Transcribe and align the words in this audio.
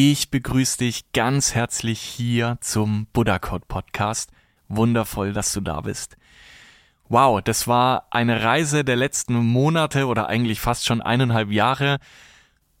Ich 0.00 0.30
begrüße 0.30 0.78
dich 0.78 1.10
ganz 1.10 1.56
herzlich 1.56 1.98
hier 1.98 2.56
zum 2.60 3.08
Buddha 3.12 3.40
Code 3.40 3.64
Podcast. 3.66 4.30
Wundervoll, 4.68 5.32
dass 5.32 5.52
du 5.52 5.60
da 5.60 5.80
bist. 5.80 6.16
Wow, 7.08 7.42
das 7.42 7.66
war 7.66 8.06
eine 8.12 8.44
Reise 8.44 8.84
der 8.84 8.94
letzten 8.94 9.34
Monate 9.34 10.06
oder 10.06 10.28
eigentlich 10.28 10.60
fast 10.60 10.86
schon 10.86 11.02
eineinhalb 11.02 11.50
Jahre, 11.50 11.98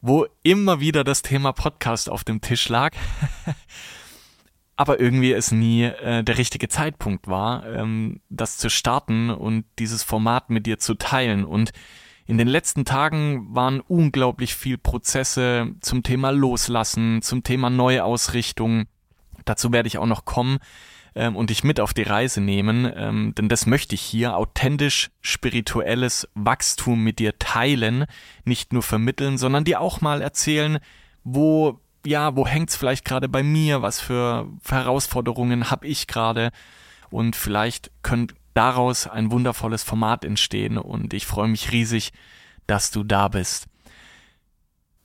wo 0.00 0.26
immer 0.44 0.78
wieder 0.78 1.02
das 1.02 1.22
Thema 1.22 1.50
Podcast 1.50 2.08
auf 2.08 2.22
dem 2.22 2.40
Tisch 2.40 2.68
lag. 2.68 2.94
Aber 4.76 5.00
irgendwie 5.00 5.32
es 5.32 5.50
nie 5.50 5.86
äh, 5.86 6.22
der 6.22 6.38
richtige 6.38 6.68
Zeitpunkt 6.68 7.26
war, 7.26 7.66
ähm, 7.66 8.20
das 8.28 8.58
zu 8.58 8.70
starten 8.70 9.30
und 9.30 9.64
dieses 9.80 10.04
Format 10.04 10.50
mit 10.50 10.66
dir 10.66 10.78
zu 10.78 10.94
teilen. 10.94 11.44
Und 11.44 11.72
in 12.28 12.36
den 12.36 12.46
letzten 12.46 12.84
Tagen 12.84 13.54
waren 13.54 13.80
unglaublich 13.80 14.54
viel 14.54 14.76
Prozesse 14.76 15.72
zum 15.80 16.02
Thema 16.02 16.28
Loslassen, 16.30 17.22
zum 17.22 17.42
Thema 17.42 17.70
Neuausrichtung. 17.70 18.84
Dazu 19.46 19.72
werde 19.72 19.86
ich 19.86 19.96
auch 19.96 20.06
noch 20.06 20.26
kommen 20.26 20.58
ähm, 21.14 21.36
und 21.36 21.48
dich 21.48 21.64
mit 21.64 21.80
auf 21.80 21.94
die 21.94 22.02
Reise 22.02 22.42
nehmen, 22.42 22.86
ähm, 22.94 23.34
denn 23.34 23.48
das 23.48 23.64
möchte 23.64 23.94
ich 23.94 24.02
hier 24.02 24.36
authentisch 24.36 25.08
spirituelles 25.22 26.28
Wachstum 26.34 27.02
mit 27.02 27.18
dir 27.18 27.38
teilen, 27.38 28.04
nicht 28.44 28.74
nur 28.74 28.82
vermitteln, 28.82 29.38
sondern 29.38 29.64
dir 29.64 29.80
auch 29.80 30.02
mal 30.02 30.20
erzählen, 30.20 30.80
wo 31.24 31.80
ja, 32.04 32.36
wo 32.36 32.46
hängt's 32.46 32.76
vielleicht 32.76 33.06
gerade 33.06 33.28
bei 33.28 33.42
mir, 33.42 33.80
was 33.80 34.00
für 34.00 34.48
Herausforderungen 34.68 35.70
habe 35.70 35.86
ich 35.86 36.06
gerade 36.06 36.50
und 37.10 37.36
vielleicht 37.36 37.90
könnt 38.02 38.34
daraus 38.58 39.06
ein 39.06 39.30
wundervolles 39.30 39.84
Format 39.84 40.24
entstehen 40.24 40.78
und 40.78 41.14
ich 41.14 41.26
freue 41.26 41.46
mich 41.46 41.70
riesig, 41.70 42.10
dass 42.66 42.90
du 42.90 43.04
da 43.04 43.28
bist. 43.28 43.66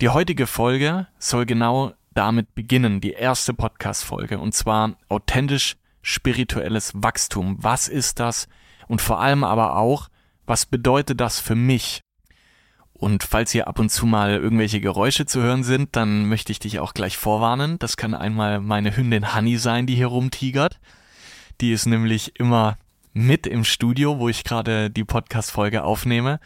Die 0.02 0.10
heutige 0.10 0.48
Folge 0.48 1.06
soll 1.20 1.46
genau 1.46 1.94
damit 2.16 2.56
beginnen, 2.56 3.00
die 3.00 3.12
erste 3.12 3.54
Podcast-Folge, 3.54 4.40
und 4.40 4.56
zwar 4.56 4.98
authentisch 5.08 5.76
spirituelles 6.02 6.94
Wachstum. 6.96 7.58
Was 7.60 7.88
ist 7.88 8.20
das? 8.20 8.48
Und 8.88 9.04
vor 9.04 9.22
allem 9.22 9.44
aber 9.44 9.78
auch, 9.78 10.10
was 10.48 10.66
bedeutet 10.66 11.22
das 11.22 11.40
für 11.40 11.56
mich? 11.56 12.02
Und 12.92 13.22
falls 13.22 13.52
hier 13.52 13.68
ab 13.68 13.78
und 13.78 13.90
zu 13.90 14.08
mal 14.08 14.32
irgendwelche 14.32 14.82
Geräusche 14.82 15.28
zu 15.28 15.42
hören 15.44 15.64
sind, 15.64 15.96
dann 15.96 16.26
möchte 16.26 16.52
ich 16.52 16.58
dich 16.58 16.80
auch 16.80 16.96
gleich 16.96 17.18
vorwarnen. 17.18 17.78
Das 17.78 17.98
kann 17.98 18.16
einmal 18.16 18.62
meine 18.62 18.98
Hündin 18.98 19.36
Honey 19.36 19.58
sein, 19.58 19.86
die 19.86 19.96
hier 19.96 20.08
rumtigert. 20.08 20.80
Die 21.62 21.72
ist 21.72 21.86
nämlich 21.86 22.40
immer 22.40 22.78
mit 23.14 23.48
im 23.48 23.64
Studio, 23.64 24.20
wo 24.20 24.30
ich 24.30 24.44
gerade 24.44 24.90
die 24.90 25.04
Podcast-Folge 25.04 25.84
aufnehme. 25.84 26.40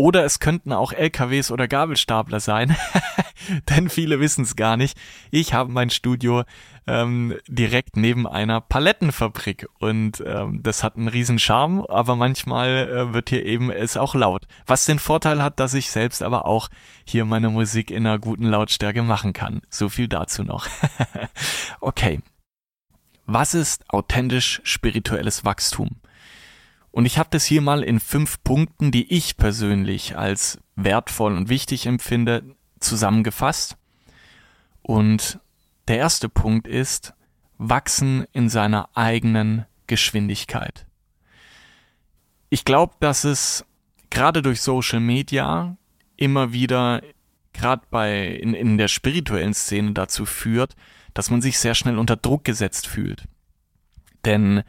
Oder 0.00 0.24
es 0.24 0.38
könnten 0.38 0.72
auch 0.72 0.94
LKWs 0.94 1.50
oder 1.50 1.68
Gabelstapler 1.68 2.40
sein, 2.40 2.74
denn 3.68 3.90
viele 3.90 4.18
wissen 4.18 4.44
es 4.44 4.56
gar 4.56 4.78
nicht. 4.78 4.96
Ich 5.30 5.52
habe 5.52 5.70
mein 5.70 5.90
Studio 5.90 6.44
ähm, 6.86 7.36
direkt 7.48 7.98
neben 7.98 8.26
einer 8.26 8.62
Palettenfabrik 8.62 9.68
und 9.78 10.24
ähm, 10.24 10.62
das 10.62 10.82
hat 10.82 10.96
einen 10.96 11.08
riesen 11.08 11.38
Charme, 11.38 11.84
aber 11.86 12.16
manchmal 12.16 12.88
äh, 12.88 13.12
wird 13.12 13.28
hier 13.28 13.44
eben 13.44 13.70
es 13.70 13.98
auch 13.98 14.14
laut. 14.14 14.46
Was 14.66 14.86
den 14.86 14.98
Vorteil 14.98 15.42
hat, 15.42 15.60
dass 15.60 15.74
ich 15.74 15.90
selbst 15.90 16.22
aber 16.22 16.46
auch 16.46 16.70
hier 17.04 17.26
meine 17.26 17.50
Musik 17.50 17.90
in 17.90 18.06
einer 18.06 18.18
guten 18.18 18.46
Lautstärke 18.46 19.02
machen 19.02 19.34
kann. 19.34 19.60
So 19.68 19.90
viel 19.90 20.08
dazu 20.08 20.44
noch. 20.44 20.66
okay. 21.82 22.20
Was 23.32 23.54
ist 23.54 23.84
authentisch 23.94 24.60
spirituelles 24.64 25.44
Wachstum? 25.44 26.00
Und 26.90 27.06
ich 27.06 27.16
habe 27.16 27.28
das 27.30 27.44
hier 27.44 27.60
mal 27.60 27.84
in 27.84 28.00
fünf 28.00 28.42
Punkten, 28.42 28.90
die 28.90 29.08
ich 29.14 29.36
persönlich 29.36 30.18
als 30.18 30.58
wertvoll 30.74 31.36
und 31.36 31.48
wichtig 31.48 31.86
empfinde, 31.86 32.56
zusammengefasst. 32.80 33.76
Und 34.82 35.38
der 35.86 35.98
erste 35.98 36.28
Punkt 36.28 36.66
ist, 36.66 37.14
wachsen 37.56 38.26
in 38.32 38.48
seiner 38.48 38.88
eigenen 38.96 39.64
Geschwindigkeit. 39.86 40.86
Ich 42.48 42.64
glaube, 42.64 42.94
dass 42.98 43.22
es 43.22 43.64
gerade 44.10 44.42
durch 44.42 44.60
Social 44.60 44.98
Media 44.98 45.76
immer 46.16 46.52
wieder, 46.52 47.00
gerade 47.52 47.82
bei 47.92 48.26
in, 48.26 48.54
in 48.54 48.76
der 48.76 48.88
spirituellen 48.88 49.54
Szene 49.54 49.92
dazu 49.92 50.26
führt, 50.26 50.74
dass 51.14 51.30
man 51.30 51.42
sich 51.42 51.58
sehr 51.58 51.74
schnell 51.74 51.98
unter 51.98 52.16
Druck 52.16 52.44
gesetzt 52.44 52.86
fühlt. 52.86 53.26
Denn 54.24 54.62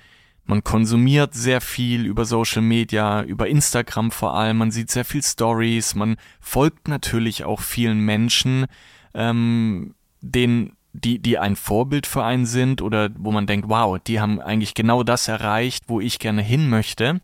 man 0.45 0.63
konsumiert 0.63 1.33
sehr 1.33 1.61
viel 1.61 2.05
über 2.05 2.25
Social 2.25 2.61
Media, 2.61 3.23
über 3.23 3.47
Instagram 3.47 4.11
vor 4.11 4.35
allem, 4.35 4.57
man 4.57 4.71
sieht 4.71 4.89
sehr 4.89 5.05
viel 5.05 5.23
Stories, 5.23 5.95
man 5.95 6.17
folgt 6.39 6.87
natürlich 6.87 7.45
auch 7.45 7.61
vielen 7.61 7.99
Menschen, 7.99 8.65
ähm, 9.13 9.95
denen, 10.19 10.75
die, 10.93 11.19
die 11.19 11.37
ein 11.37 11.55
Vorbild 11.55 12.05
für 12.05 12.23
einen 12.23 12.45
sind 12.45 12.81
oder 12.81 13.09
wo 13.17 13.31
man 13.31 13.47
denkt, 13.47 13.69
wow, 13.69 13.97
die 13.99 14.19
haben 14.19 14.41
eigentlich 14.41 14.73
genau 14.73 15.03
das 15.03 15.27
erreicht, 15.27 15.85
wo 15.87 16.01
ich 16.01 16.19
gerne 16.19 16.41
hin 16.41 16.69
möchte. 16.69 17.21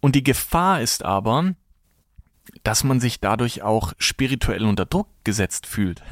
Und 0.00 0.14
die 0.14 0.24
Gefahr 0.24 0.82
ist 0.82 1.04
aber, 1.04 1.54
dass 2.62 2.84
man 2.84 3.00
sich 3.00 3.20
dadurch 3.20 3.62
auch 3.62 3.92
spirituell 3.98 4.64
unter 4.64 4.84
Druck 4.84 5.08
gesetzt 5.24 5.66
fühlt. 5.66 6.02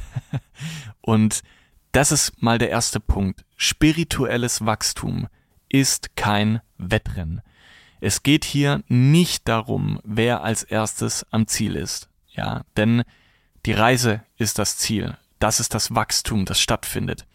Und 1.00 1.42
das 1.94 2.10
ist 2.10 2.42
mal 2.42 2.58
der 2.58 2.70
erste 2.70 2.98
Punkt. 2.98 3.44
Spirituelles 3.56 4.66
Wachstum 4.66 5.28
ist 5.68 6.16
kein 6.16 6.60
Wettrennen. 6.76 7.40
Es 8.00 8.24
geht 8.24 8.44
hier 8.44 8.82
nicht 8.88 9.48
darum, 9.48 10.00
wer 10.02 10.42
als 10.42 10.64
erstes 10.64 11.24
am 11.30 11.46
Ziel 11.46 11.76
ist. 11.76 12.08
Ja, 12.32 12.62
denn 12.76 13.04
die 13.64 13.72
Reise 13.72 14.22
ist 14.36 14.58
das 14.58 14.76
Ziel. 14.76 15.16
Das 15.38 15.60
ist 15.60 15.72
das 15.72 15.94
Wachstum, 15.94 16.44
das 16.46 16.60
stattfindet. 16.60 17.26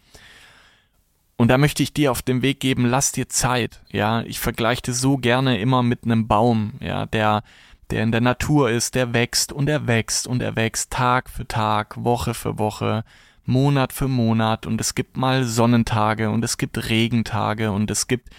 Und 1.36 1.48
da 1.48 1.56
möchte 1.56 1.82
ich 1.82 1.94
dir 1.94 2.12
auf 2.12 2.20
den 2.20 2.42
Weg 2.42 2.60
geben, 2.60 2.84
lass 2.84 3.12
dir 3.12 3.30
Zeit. 3.30 3.80
Ja, 3.90 4.20
ich 4.22 4.40
vergleiche 4.40 4.82
das 4.82 5.00
so 5.00 5.16
gerne 5.16 5.58
immer 5.58 5.82
mit 5.82 6.04
einem 6.04 6.28
Baum, 6.28 6.74
ja, 6.80 7.06
der, 7.06 7.44
der 7.90 8.02
in 8.02 8.12
der 8.12 8.20
Natur 8.20 8.70
ist, 8.70 8.94
der 8.94 9.14
wächst 9.14 9.52
und 9.52 9.70
er 9.70 9.86
wächst 9.86 10.26
und 10.26 10.42
er 10.42 10.54
wächst 10.54 10.90
Tag 10.90 11.30
für 11.30 11.48
Tag, 11.48 12.04
Woche 12.04 12.34
für 12.34 12.58
Woche, 12.58 13.04
Monat 13.50 13.92
für 13.92 14.08
Monat 14.08 14.66
und 14.66 14.80
es 14.80 14.94
gibt 14.94 15.16
mal 15.16 15.44
Sonnentage 15.44 16.30
und 16.30 16.44
es 16.44 16.56
gibt 16.56 16.88
Regentage 16.88 17.72
und 17.72 17.90
es 17.90 18.06
gibt 18.06 18.30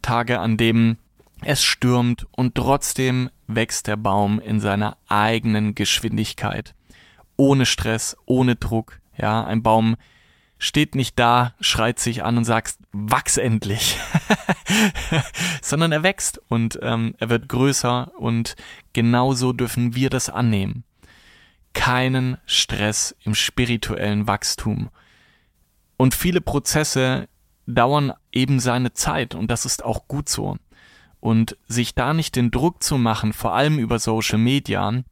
Tage, 0.00 0.40
an 0.40 0.56
denen 0.56 0.98
es 1.42 1.62
stürmt 1.62 2.26
und 2.30 2.54
trotzdem 2.54 3.30
wächst 3.46 3.88
der 3.88 3.96
Baum 3.96 4.40
in 4.40 4.60
seiner 4.60 4.96
eigenen 5.08 5.74
Geschwindigkeit. 5.74 6.74
Ohne 7.36 7.66
Stress, 7.66 8.16
ohne 8.24 8.56
Druck. 8.56 9.00
Ja, 9.18 9.44
ein 9.44 9.62
Baum 9.62 9.96
steht 10.58 10.94
nicht 10.94 11.18
da, 11.18 11.54
schreit 11.60 11.98
sich 11.98 12.22
an 12.22 12.38
und 12.38 12.44
sagt, 12.44 12.78
wachs 12.92 13.36
endlich, 13.36 13.98
sondern 15.62 15.92
er 15.92 16.02
wächst 16.04 16.40
und 16.48 16.78
ähm, 16.80 17.14
er 17.18 17.28
wird 17.28 17.48
größer 17.48 18.12
und 18.16 18.54
genauso 18.92 19.52
dürfen 19.52 19.94
wir 19.94 20.10
das 20.10 20.30
annehmen 20.30 20.84
keinen 21.74 22.38
Stress 22.46 23.14
im 23.24 23.34
spirituellen 23.34 24.26
Wachstum. 24.26 24.90
Und 25.96 26.14
viele 26.14 26.40
Prozesse 26.40 27.28
dauern 27.66 28.12
eben 28.32 28.60
seine 28.60 28.92
Zeit 28.92 29.34
und 29.34 29.50
das 29.50 29.64
ist 29.64 29.84
auch 29.84 30.08
gut 30.08 30.28
so. 30.28 30.56
Und 31.20 31.56
sich 31.66 31.94
da 31.94 32.14
nicht 32.14 32.36
den 32.36 32.50
Druck 32.50 32.82
zu 32.82 32.98
machen, 32.98 33.32
vor 33.32 33.54
allem 33.54 33.78
über 33.78 33.98
Social 33.98 34.38
Media, 34.38 35.02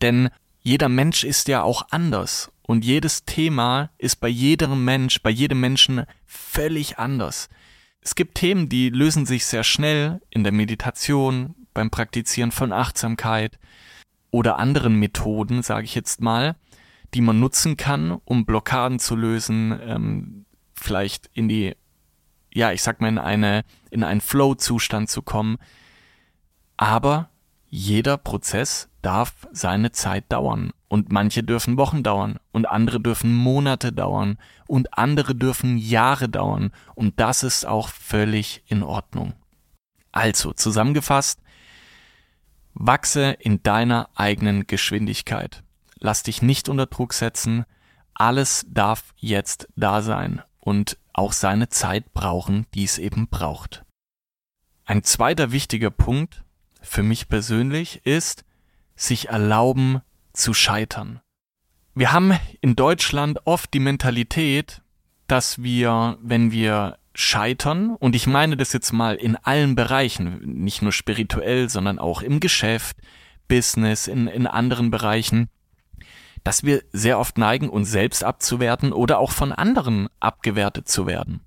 denn 0.00 0.30
jeder 0.62 0.88
Mensch 0.88 1.24
ist 1.24 1.48
ja 1.48 1.62
auch 1.62 1.86
anders 1.90 2.50
Und 2.62 2.84
jedes 2.84 3.24
Thema 3.24 3.90
ist 3.98 4.16
bei 4.20 4.28
jedem 4.28 4.84
Mensch, 4.84 5.20
bei 5.22 5.30
jedem 5.30 5.60
Menschen 5.60 6.04
völlig 6.24 6.98
anders. 6.98 7.48
Es 8.00 8.14
gibt 8.14 8.36
Themen, 8.36 8.68
die 8.68 8.88
lösen 8.88 9.26
sich 9.26 9.44
sehr 9.44 9.64
schnell 9.64 10.20
in 10.30 10.44
der 10.44 10.52
Meditation, 10.52 11.54
beim 11.74 11.90
Praktizieren 11.90 12.52
von 12.52 12.72
Achtsamkeit 12.72 13.58
oder 14.32 14.58
anderen 14.58 14.96
Methoden, 14.96 15.62
sage 15.62 15.84
ich 15.84 15.94
jetzt 15.94 16.20
mal, 16.20 16.56
die 17.14 17.20
man 17.20 17.38
nutzen 17.38 17.76
kann, 17.76 18.18
um 18.24 18.44
Blockaden 18.44 18.98
zu 18.98 19.14
lösen, 19.14 19.78
ähm, 19.84 20.46
vielleicht 20.74 21.30
in 21.34 21.48
die, 21.48 21.76
ja, 22.52 22.72
ich 22.72 22.82
sag 22.82 23.00
mal, 23.00 23.08
in 23.08 23.18
eine, 23.18 23.64
in 23.90 24.02
einen 24.02 24.22
Flow-Zustand 24.22 25.08
zu 25.10 25.22
kommen. 25.22 25.58
Aber 26.76 27.28
jeder 27.68 28.16
Prozess 28.16 28.88
darf 29.02 29.46
seine 29.52 29.92
Zeit 29.92 30.32
dauern. 30.32 30.72
Und 30.88 31.12
manche 31.12 31.42
dürfen 31.42 31.76
Wochen 31.78 32.02
dauern 32.02 32.38
und 32.52 32.66
andere 32.66 33.00
dürfen 33.00 33.34
Monate 33.34 33.92
dauern 33.92 34.38
und 34.66 34.98
andere 34.98 35.34
dürfen 35.34 35.78
Jahre 35.78 36.28
dauern. 36.28 36.70
Und 36.94 37.18
das 37.20 37.42
ist 37.42 37.66
auch 37.66 37.88
völlig 37.88 38.62
in 38.66 38.82
Ordnung. 38.82 39.34
Also, 40.10 40.52
zusammengefasst, 40.52 41.41
wachse 42.74 43.32
in 43.32 43.62
deiner 43.62 44.08
eigenen 44.14 44.66
Geschwindigkeit. 44.66 45.62
Lass 45.98 46.22
dich 46.22 46.42
nicht 46.42 46.68
unter 46.68 46.86
Druck 46.86 47.12
setzen. 47.12 47.64
Alles 48.14 48.66
darf 48.68 49.14
jetzt 49.16 49.68
da 49.76 50.02
sein 50.02 50.42
und 50.60 50.98
auch 51.12 51.32
seine 51.32 51.68
Zeit 51.68 52.12
brauchen, 52.12 52.66
die 52.74 52.84
es 52.84 52.98
eben 52.98 53.28
braucht. 53.28 53.84
Ein 54.84 55.04
zweiter 55.04 55.52
wichtiger 55.52 55.90
Punkt 55.90 56.44
für 56.80 57.02
mich 57.02 57.28
persönlich 57.28 58.04
ist, 58.04 58.44
sich 58.96 59.28
erlauben 59.28 60.00
zu 60.32 60.54
scheitern. 60.54 61.20
Wir 61.94 62.12
haben 62.12 62.38
in 62.60 62.74
Deutschland 62.74 63.46
oft 63.46 63.72
die 63.74 63.80
Mentalität, 63.80 64.82
dass 65.26 65.62
wir, 65.62 66.18
wenn 66.22 66.50
wir 66.50 66.98
scheitern, 67.14 67.94
und 67.96 68.14
ich 68.14 68.26
meine 68.26 68.56
das 68.56 68.72
jetzt 68.72 68.92
mal 68.92 69.16
in 69.16 69.36
allen 69.36 69.74
Bereichen, 69.74 70.40
nicht 70.40 70.82
nur 70.82 70.92
spirituell, 70.92 71.68
sondern 71.68 71.98
auch 71.98 72.22
im 72.22 72.40
Geschäft, 72.40 72.96
Business, 73.48 74.06
in, 74.06 74.28
in 74.28 74.46
anderen 74.46 74.90
Bereichen, 74.90 75.48
dass 76.44 76.64
wir 76.64 76.82
sehr 76.92 77.18
oft 77.18 77.38
neigen, 77.38 77.68
uns 77.68 77.90
selbst 77.90 78.24
abzuwerten 78.24 78.92
oder 78.92 79.18
auch 79.18 79.30
von 79.30 79.52
anderen 79.52 80.08
abgewertet 80.20 80.88
zu 80.88 81.06
werden. 81.06 81.40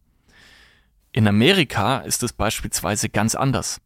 In 1.11 1.27
Amerika 1.27 1.99
ist 1.99 2.23
es 2.23 2.33
beispielsweise 2.33 3.09
ganz 3.09 3.35
anders. 3.35 3.81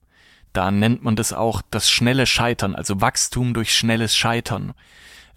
Da 0.53 0.71
nennt 0.71 1.03
man 1.03 1.15
das 1.15 1.31
auch 1.31 1.61
das 1.69 1.89
schnelle 1.89 2.25
Scheitern, 2.25 2.75
also 2.75 3.01
Wachstum 3.01 3.53
durch 3.53 3.73
schnelles 3.73 4.15
Scheitern. 4.15 4.73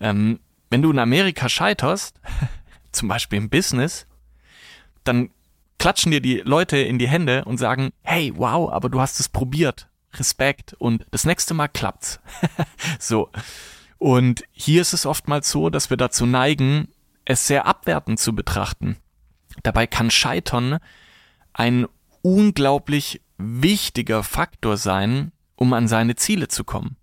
Ähm, 0.00 0.40
wenn 0.70 0.82
du 0.82 0.90
in 0.90 0.98
Amerika 0.98 1.48
scheiterst, 1.48 2.18
zum 2.92 3.08
Beispiel 3.08 3.38
im 3.38 3.50
Business, 3.50 4.06
dann 5.04 5.30
klatschen 5.82 6.12
dir 6.12 6.20
die 6.20 6.36
Leute 6.44 6.76
in 6.76 7.00
die 7.00 7.08
Hände 7.08 7.44
und 7.44 7.58
sagen, 7.58 7.90
hey, 8.02 8.32
wow, 8.36 8.70
aber 8.70 8.88
du 8.88 9.00
hast 9.00 9.18
es 9.18 9.28
probiert. 9.28 9.88
Respekt 10.14 10.74
und 10.74 11.04
das 11.10 11.24
nächste 11.24 11.54
Mal 11.54 11.66
klappt's. 11.66 12.20
so. 13.00 13.30
Und 13.98 14.44
hier 14.52 14.80
ist 14.80 14.92
es 14.92 15.06
oftmals 15.06 15.50
so, 15.50 15.70
dass 15.70 15.90
wir 15.90 15.96
dazu 15.96 16.24
neigen, 16.24 16.86
es 17.24 17.48
sehr 17.48 17.66
abwertend 17.66 18.20
zu 18.20 18.32
betrachten. 18.32 18.96
Dabei 19.64 19.88
kann 19.88 20.12
Scheitern 20.12 20.78
ein 21.52 21.88
unglaublich 22.22 23.20
wichtiger 23.36 24.22
Faktor 24.22 24.76
sein, 24.76 25.32
um 25.56 25.72
an 25.72 25.88
seine 25.88 26.14
Ziele 26.14 26.46
zu 26.46 26.62
kommen. 26.62 26.94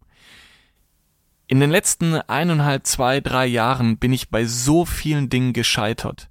In 1.48 1.60
den 1.60 1.70
letzten 1.70 2.14
eineinhalb, 2.16 2.88
zwei, 2.88 3.20
drei 3.20 3.46
Jahren 3.46 3.98
bin 3.98 4.14
ich 4.14 4.30
bei 4.30 4.46
so 4.46 4.86
vielen 4.86 5.28
Dingen 5.28 5.52
gescheitert. 5.52 6.30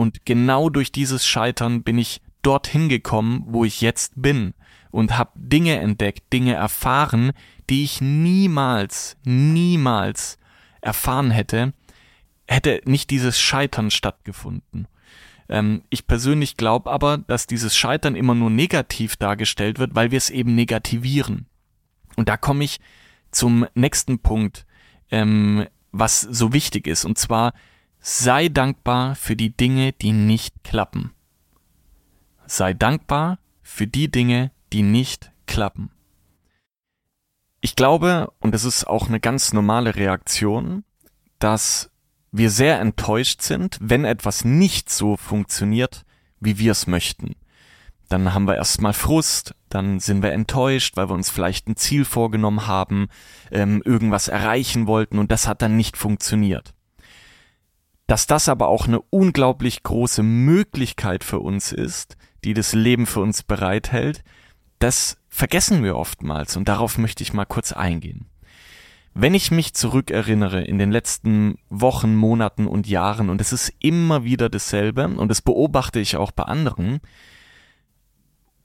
Und 0.00 0.24
genau 0.24 0.70
durch 0.70 0.92
dieses 0.92 1.26
Scheitern 1.26 1.82
bin 1.82 1.98
ich 1.98 2.22
dorthin 2.40 2.88
gekommen, 2.88 3.44
wo 3.48 3.66
ich 3.66 3.82
jetzt 3.82 4.14
bin 4.16 4.54
und 4.90 5.18
habe 5.18 5.32
Dinge 5.34 5.78
entdeckt, 5.78 6.32
Dinge 6.32 6.54
erfahren, 6.54 7.32
die 7.68 7.84
ich 7.84 8.00
niemals, 8.00 9.18
niemals 9.24 10.38
erfahren 10.80 11.30
hätte, 11.30 11.74
hätte 12.48 12.80
nicht 12.86 13.10
dieses 13.10 13.38
Scheitern 13.38 13.90
stattgefunden. 13.90 14.88
Ähm, 15.50 15.82
ich 15.90 16.06
persönlich 16.06 16.56
glaube 16.56 16.90
aber, 16.90 17.18
dass 17.18 17.46
dieses 17.46 17.76
Scheitern 17.76 18.16
immer 18.16 18.34
nur 18.34 18.48
negativ 18.48 19.16
dargestellt 19.16 19.78
wird, 19.78 19.94
weil 19.94 20.10
wir 20.10 20.16
es 20.16 20.30
eben 20.30 20.54
negativieren. 20.54 21.44
Und 22.16 22.30
da 22.30 22.38
komme 22.38 22.64
ich 22.64 22.80
zum 23.32 23.66
nächsten 23.74 24.18
Punkt, 24.18 24.64
ähm, 25.10 25.66
was 25.92 26.22
so 26.22 26.54
wichtig 26.54 26.86
ist, 26.86 27.04
und 27.04 27.18
zwar 27.18 27.52
sei 28.00 28.48
dankbar 28.48 29.14
für 29.14 29.36
die 29.36 29.54
Dinge, 29.56 29.92
die 29.92 30.12
nicht 30.12 30.64
klappen. 30.64 31.12
Sei 32.46 32.74
dankbar 32.74 33.38
für 33.62 33.86
die 33.86 34.10
Dinge, 34.10 34.50
die 34.72 34.82
nicht 34.82 35.30
klappen. 35.46 35.90
Ich 37.60 37.76
glaube, 37.76 38.32
und 38.40 38.54
es 38.54 38.64
ist 38.64 38.86
auch 38.86 39.08
eine 39.08 39.20
ganz 39.20 39.52
normale 39.52 39.94
Reaktion, 39.94 40.84
dass 41.38 41.90
wir 42.32 42.50
sehr 42.50 42.80
enttäuscht 42.80 43.42
sind, 43.42 43.76
wenn 43.80 44.04
etwas 44.04 44.44
nicht 44.44 44.88
so 44.88 45.16
funktioniert, 45.16 46.04
wie 46.38 46.58
wir 46.58 46.72
es 46.72 46.86
möchten. 46.86 47.34
Dann 48.08 48.32
haben 48.32 48.46
wir 48.46 48.56
erstmal 48.56 48.92
Frust, 48.92 49.54
dann 49.68 50.00
sind 50.00 50.22
wir 50.22 50.32
enttäuscht, 50.32 50.96
weil 50.96 51.08
wir 51.08 51.14
uns 51.14 51.30
vielleicht 51.30 51.68
ein 51.68 51.76
Ziel 51.76 52.04
vorgenommen 52.04 52.66
haben, 52.66 53.08
ähm, 53.52 53.82
irgendwas 53.84 54.28
erreichen 54.28 54.86
wollten 54.86 55.18
und 55.18 55.30
das 55.30 55.46
hat 55.46 55.62
dann 55.62 55.76
nicht 55.76 55.96
funktioniert. 55.96 56.72
Dass 58.10 58.26
das 58.26 58.48
aber 58.48 58.66
auch 58.66 58.88
eine 58.88 59.00
unglaublich 59.00 59.84
große 59.84 60.24
Möglichkeit 60.24 61.22
für 61.22 61.38
uns 61.38 61.70
ist, 61.70 62.16
die 62.42 62.54
das 62.54 62.72
Leben 62.72 63.06
für 63.06 63.20
uns 63.20 63.44
bereithält, 63.44 64.24
das 64.80 65.16
vergessen 65.28 65.84
wir 65.84 65.94
oftmals 65.94 66.56
und 66.56 66.68
darauf 66.68 66.98
möchte 66.98 67.22
ich 67.22 67.34
mal 67.34 67.44
kurz 67.44 67.70
eingehen. 67.70 68.26
Wenn 69.14 69.32
ich 69.32 69.52
mich 69.52 69.74
zurückerinnere 69.74 70.64
in 70.64 70.78
den 70.78 70.90
letzten 70.90 71.58
Wochen, 71.68 72.16
Monaten 72.16 72.66
und 72.66 72.88
Jahren, 72.88 73.30
und 73.30 73.40
es 73.40 73.52
ist 73.52 73.72
immer 73.78 74.24
wieder 74.24 74.48
dasselbe, 74.48 75.06
und 75.06 75.28
das 75.28 75.40
beobachte 75.40 76.00
ich 76.00 76.16
auch 76.16 76.32
bei 76.32 76.42
anderen, 76.42 76.98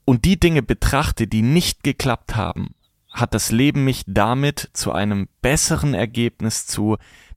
und 0.04 0.24
die 0.24 0.40
Dinge 0.40 0.64
betrachte, 0.64 1.28
die 1.28 1.42
nicht 1.42 1.84
geklappt 1.84 2.34
haben, 2.34 2.74
hat 3.12 3.32
das 3.32 3.52
Leben 3.52 3.84
mich 3.84 4.02
damit 4.08 4.70
zu 4.72 4.90
einem 4.90 5.28
besseren 5.40 5.94
Ergebnis, 5.94 6.66
zu 6.66 6.96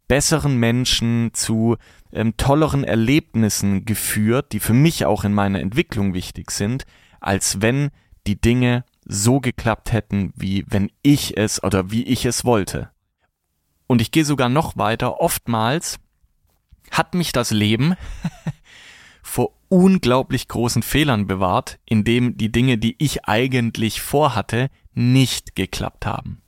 besseren 0.10 0.58
Menschen, 0.58 1.30
zu 1.34 1.78
ähm, 2.12 2.38
tolleren 2.38 2.84
Erlebnissen 2.84 3.86
geführt, 3.86 4.52
die 4.52 4.60
für 4.60 4.74
mich 4.74 5.06
auch 5.06 5.24
in 5.24 5.34
meiner 5.34 5.60
Entwicklung 5.60 6.14
wichtig 6.14 6.52
sind, 6.52 6.86
als 7.20 7.62
wenn 7.62 7.90
die 8.28 8.40
Dinge 8.40 8.84
so 9.06 9.40
geklappt 9.40 9.92
hätten, 9.92 10.34
wie 10.36 10.66
wenn 10.68 10.92
ich 11.02 11.38
es 11.38 11.64
oder 11.64 11.92
wie 11.92 12.04
ich 12.04 12.26
es 12.26 12.46
wollte. 12.46 12.90
Und 13.88 14.02
ich 14.02 14.12
gehe 14.12 14.26
sogar 14.26 14.50
noch 14.50 14.78
weiter. 14.78 15.20
Oftmals 15.20 16.00
hat 16.92 17.16
mich 17.16 17.32
das 17.32 17.52
Leben 17.52 17.96
vor 19.24 19.54
unglaublich 19.70 20.48
großen 20.48 20.84
Fehlern 20.84 21.28
bewahrt, 21.28 21.80
indem 21.86 22.38
die 22.38 22.52
Dinge, 22.52 22.78
die 22.78 22.96
ich 23.00 23.26
eigentlich 23.26 24.02
vorhatte, 24.02 24.70
nicht 24.94 25.56
geklappt 25.56 26.06
haben. 26.06 26.42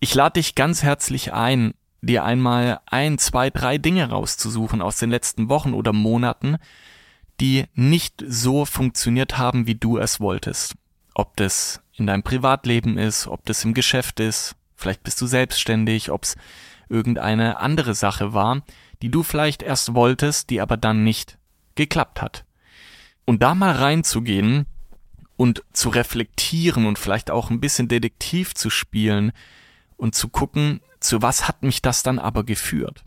Ich 0.00 0.14
lade 0.14 0.34
dich 0.34 0.54
ganz 0.54 0.82
herzlich 0.82 1.32
ein, 1.32 1.74
dir 2.00 2.24
einmal 2.24 2.80
ein, 2.86 3.18
zwei, 3.18 3.50
drei 3.50 3.78
Dinge 3.78 4.10
rauszusuchen 4.10 4.82
aus 4.82 4.98
den 4.98 5.10
letzten 5.10 5.48
Wochen 5.48 5.74
oder 5.74 5.92
Monaten, 5.92 6.58
die 7.40 7.66
nicht 7.74 8.22
so 8.26 8.64
funktioniert 8.64 9.38
haben, 9.38 9.66
wie 9.66 9.74
du 9.74 9.98
es 9.98 10.20
wolltest. 10.20 10.74
Ob 11.14 11.36
das 11.36 11.80
in 11.94 12.06
deinem 12.06 12.22
Privatleben 12.22 12.98
ist, 12.98 13.26
ob 13.26 13.44
das 13.46 13.64
im 13.64 13.74
Geschäft 13.74 14.20
ist, 14.20 14.56
Vielleicht 14.78 15.02
bist 15.02 15.20
du 15.20 15.26
selbstständig, 15.26 16.10
ob 16.12 16.22
es 16.22 16.36
irgendeine 16.88 17.58
andere 17.58 17.96
Sache 17.96 18.32
war, 18.32 18.62
die 19.02 19.10
du 19.10 19.24
vielleicht 19.24 19.60
erst 19.60 19.92
wolltest, 19.92 20.50
die 20.50 20.60
aber 20.60 20.76
dann 20.76 21.02
nicht 21.02 21.36
geklappt 21.74 22.22
hat. 22.22 22.44
Und 23.24 23.42
da 23.42 23.56
mal 23.56 23.72
reinzugehen 23.72 24.66
und 25.36 25.64
zu 25.72 25.88
reflektieren 25.88 26.86
und 26.86 26.96
vielleicht 26.96 27.30
auch 27.32 27.50
ein 27.50 27.60
bisschen 27.60 27.88
Detektiv 27.88 28.54
zu 28.54 28.70
spielen 28.70 29.32
und 29.96 30.14
zu 30.14 30.28
gucken, 30.28 30.80
zu 31.00 31.22
was 31.22 31.48
hat 31.48 31.62
mich 31.62 31.82
das 31.82 32.02
dann 32.02 32.18
aber 32.18 32.44
geführt. 32.44 33.04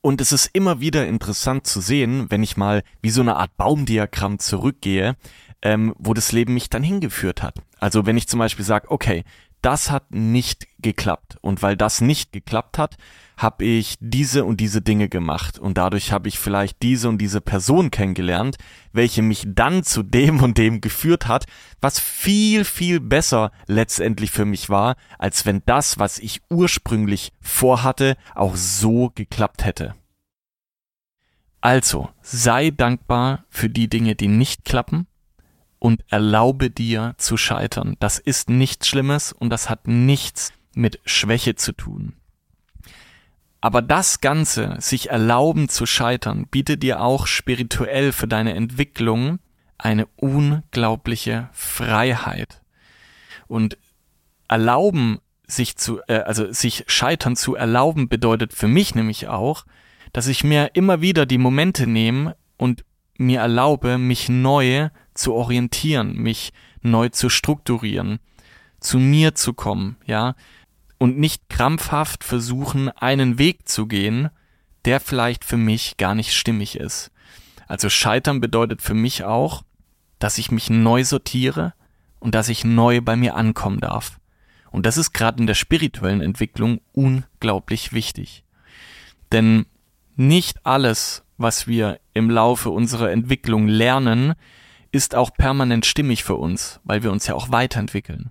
Und 0.00 0.20
es 0.20 0.32
ist 0.32 0.50
immer 0.52 0.80
wieder 0.80 1.06
interessant 1.06 1.66
zu 1.66 1.80
sehen, 1.80 2.30
wenn 2.30 2.42
ich 2.42 2.56
mal 2.56 2.82
wie 3.02 3.10
so 3.10 3.20
eine 3.20 3.36
Art 3.36 3.56
Baumdiagramm 3.56 4.38
zurückgehe, 4.38 5.16
ähm, 5.60 5.94
wo 5.98 6.14
das 6.14 6.32
Leben 6.32 6.54
mich 6.54 6.70
dann 6.70 6.82
hingeführt 6.82 7.42
hat. 7.42 7.56
Also 7.78 8.06
wenn 8.06 8.16
ich 8.16 8.28
zum 8.28 8.38
Beispiel 8.38 8.64
sage, 8.64 8.90
okay, 8.90 9.24
das 9.62 9.90
hat 9.90 10.10
nicht 10.10 10.66
geklappt. 10.80 11.38
Und 11.40 11.62
weil 11.62 11.76
das 11.76 12.00
nicht 12.00 12.32
geklappt 12.32 12.78
hat, 12.78 12.96
habe 13.36 13.64
ich 13.64 13.94
diese 14.00 14.44
und 14.44 14.60
diese 14.60 14.82
Dinge 14.82 15.08
gemacht. 15.08 15.58
Und 15.58 15.78
dadurch 15.78 16.12
habe 16.12 16.28
ich 16.28 16.38
vielleicht 16.38 16.82
diese 16.82 17.08
und 17.08 17.18
diese 17.18 17.40
Person 17.40 17.90
kennengelernt, 17.90 18.56
welche 18.92 19.22
mich 19.22 19.44
dann 19.46 19.84
zu 19.84 20.02
dem 20.02 20.42
und 20.42 20.58
dem 20.58 20.80
geführt 20.80 21.28
hat, 21.28 21.46
was 21.80 22.00
viel, 22.00 22.64
viel 22.64 23.00
besser 23.00 23.52
letztendlich 23.66 24.30
für 24.30 24.44
mich 24.44 24.68
war, 24.68 24.96
als 25.18 25.46
wenn 25.46 25.62
das, 25.66 25.98
was 25.98 26.18
ich 26.18 26.42
ursprünglich 26.50 27.32
vorhatte, 27.40 28.16
auch 28.34 28.56
so 28.56 29.10
geklappt 29.14 29.64
hätte. 29.64 29.94
Also, 31.60 32.08
sei 32.22 32.70
dankbar 32.70 33.44
für 33.48 33.68
die 33.68 33.88
Dinge, 33.88 34.14
die 34.14 34.28
nicht 34.28 34.64
klappen 34.64 35.06
und 35.78 36.04
erlaube 36.08 36.70
dir 36.70 37.14
zu 37.18 37.36
scheitern. 37.36 37.96
Das 38.00 38.18
ist 38.18 38.50
nichts 38.50 38.88
Schlimmes 38.88 39.32
und 39.32 39.50
das 39.50 39.70
hat 39.70 39.86
nichts 39.86 40.52
mit 40.74 41.00
Schwäche 41.04 41.54
zu 41.54 41.72
tun. 41.72 42.14
Aber 43.60 43.82
das 43.82 44.20
Ganze, 44.20 44.76
sich 44.78 45.10
erlauben 45.10 45.68
zu 45.68 45.84
scheitern, 45.84 46.46
bietet 46.46 46.82
dir 46.82 47.00
auch 47.00 47.26
spirituell 47.26 48.12
für 48.12 48.28
deine 48.28 48.54
Entwicklung 48.54 49.40
eine 49.78 50.06
unglaubliche 50.16 51.48
Freiheit. 51.52 52.62
Und 53.48 53.78
erlauben, 54.48 55.18
sich 55.46 55.76
zu, 55.76 56.00
äh, 56.08 56.18
also 56.20 56.52
sich 56.52 56.84
scheitern 56.86 57.36
zu 57.36 57.54
erlauben, 57.54 58.08
bedeutet 58.08 58.52
für 58.52 58.68
mich 58.68 58.94
nämlich 58.94 59.28
auch, 59.28 59.64
dass 60.12 60.26
ich 60.26 60.44
mir 60.44 60.70
immer 60.74 61.00
wieder 61.00 61.26
die 61.26 61.38
Momente 61.38 61.86
nehme 61.86 62.36
und 62.56 62.84
mir 63.16 63.40
erlaube, 63.40 63.98
mich 63.98 64.28
neu 64.28 64.90
zu 65.18 65.34
orientieren, 65.34 66.14
mich 66.14 66.52
neu 66.82 67.08
zu 67.08 67.28
strukturieren, 67.28 68.20
zu 68.80 68.98
mir 68.98 69.34
zu 69.34 69.52
kommen, 69.52 69.96
ja, 70.06 70.34
und 70.98 71.18
nicht 71.18 71.48
krampfhaft 71.48 72.24
versuchen, 72.24 72.88
einen 72.90 73.38
Weg 73.38 73.68
zu 73.68 73.86
gehen, 73.86 74.30
der 74.84 75.00
vielleicht 75.00 75.44
für 75.44 75.56
mich 75.56 75.96
gar 75.96 76.14
nicht 76.14 76.34
stimmig 76.34 76.76
ist. 76.76 77.10
Also 77.66 77.88
scheitern 77.88 78.40
bedeutet 78.40 78.80
für 78.82 78.94
mich 78.94 79.24
auch, 79.24 79.62
dass 80.18 80.38
ich 80.38 80.50
mich 80.50 80.70
neu 80.70 81.04
sortiere 81.04 81.74
und 82.18 82.34
dass 82.34 82.48
ich 82.48 82.64
neu 82.64 83.00
bei 83.00 83.14
mir 83.14 83.36
ankommen 83.36 83.80
darf. 83.80 84.18
Und 84.70 84.86
das 84.86 84.96
ist 84.96 85.12
gerade 85.12 85.40
in 85.40 85.46
der 85.46 85.54
spirituellen 85.54 86.20
Entwicklung 86.20 86.80
unglaublich 86.92 87.92
wichtig. 87.92 88.44
Denn 89.32 89.66
nicht 90.16 90.64
alles, 90.66 91.24
was 91.36 91.66
wir 91.66 92.00
im 92.14 92.30
Laufe 92.30 92.70
unserer 92.70 93.10
Entwicklung 93.10 93.68
lernen, 93.68 94.34
ist 94.90 95.14
auch 95.14 95.32
permanent 95.32 95.86
stimmig 95.86 96.24
für 96.24 96.36
uns, 96.36 96.80
weil 96.84 97.02
wir 97.02 97.12
uns 97.12 97.26
ja 97.26 97.34
auch 97.34 97.50
weiterentwickeln 97.50 98.30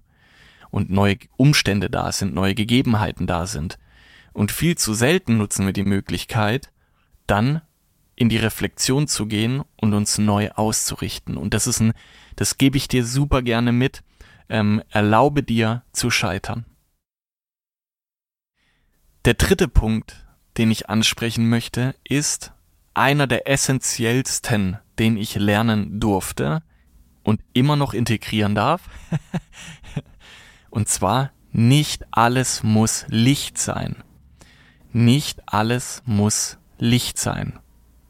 und 0.70 0.90
neue 0.90 1.18
Umstände 1.38 1.90
da 1.90 2.12
sind, 2.12 2.34
neue 2.34 2.56
Gegebenheiten 2.56 3.28
da 3.28 3.46
sind. 3.46 3.78
Und 4.34 4.52
viel 4.52 4.78
zu 4.78 4.94
selten 4.94 5.38
nutzen 5.38 5.66
wir 5.66 5.74
die 5.74 5.84
Möglichkeit, 5.84 6.72
dann 7.26 7.62
in 8.16 8.30
die 8.30 8.38
Reflexion 8.38 9.08
zu 9.08 9.28
gehen 9.28 9.64
und 9.76 9.94
uns 9.94 10.18
neu 10.18 10.50
auszurichten. 10.52 11.38
Und 11.38 11.54
das 11.54 11.68
ist 11.68 11.80
ein, 11.80 11.94
das 12.36 12.58
gebe 12.58 12.78
ich 12.78 12.88
dir 12.88 13.06
super 13.06 13.42
gerne 13.42 13.72
mit. 13.72 14.04
Ähm, 14.50 14.82
erlaube 14.90 15.44
dir 15.44 15.84
zu 15.92 16.10
scheitern. 16.10 16.66
Der 19.26 19.34
dritte 19.34 19.68
Punkt, 19.68 20.26
den 20.58 20.72
ich 20.72 20.90
ansprechen 20.90 21.50
möchte, 21.50 21.96
ist 22.04 22.54
einer 22.94 23.28
der 23.28 23.48
essentiellsten, 23.48 24.80
den 25.00 25.18
ich 25.18 25.36
lernen 25.36 26.00
durfte 26.00 26.64
und 27.24 27.42
immer 27.54 27.76
noch 27.76 27.94
integrieren 27.94 28.56
darf. 28.56 28.90
und 30.70 30.88
zwar, 30.88 31.32
nicht 31.52 32.06
alles 32.12 32.64
muss 32.64 33.06
Licht 33.08 33.58
sein. 33.58 34.04
Nicht 34.92 35.42
alles 35.46 36.04
muss 36.06 36.58
Licht 36.78 37.18
sein. 37.18 37.60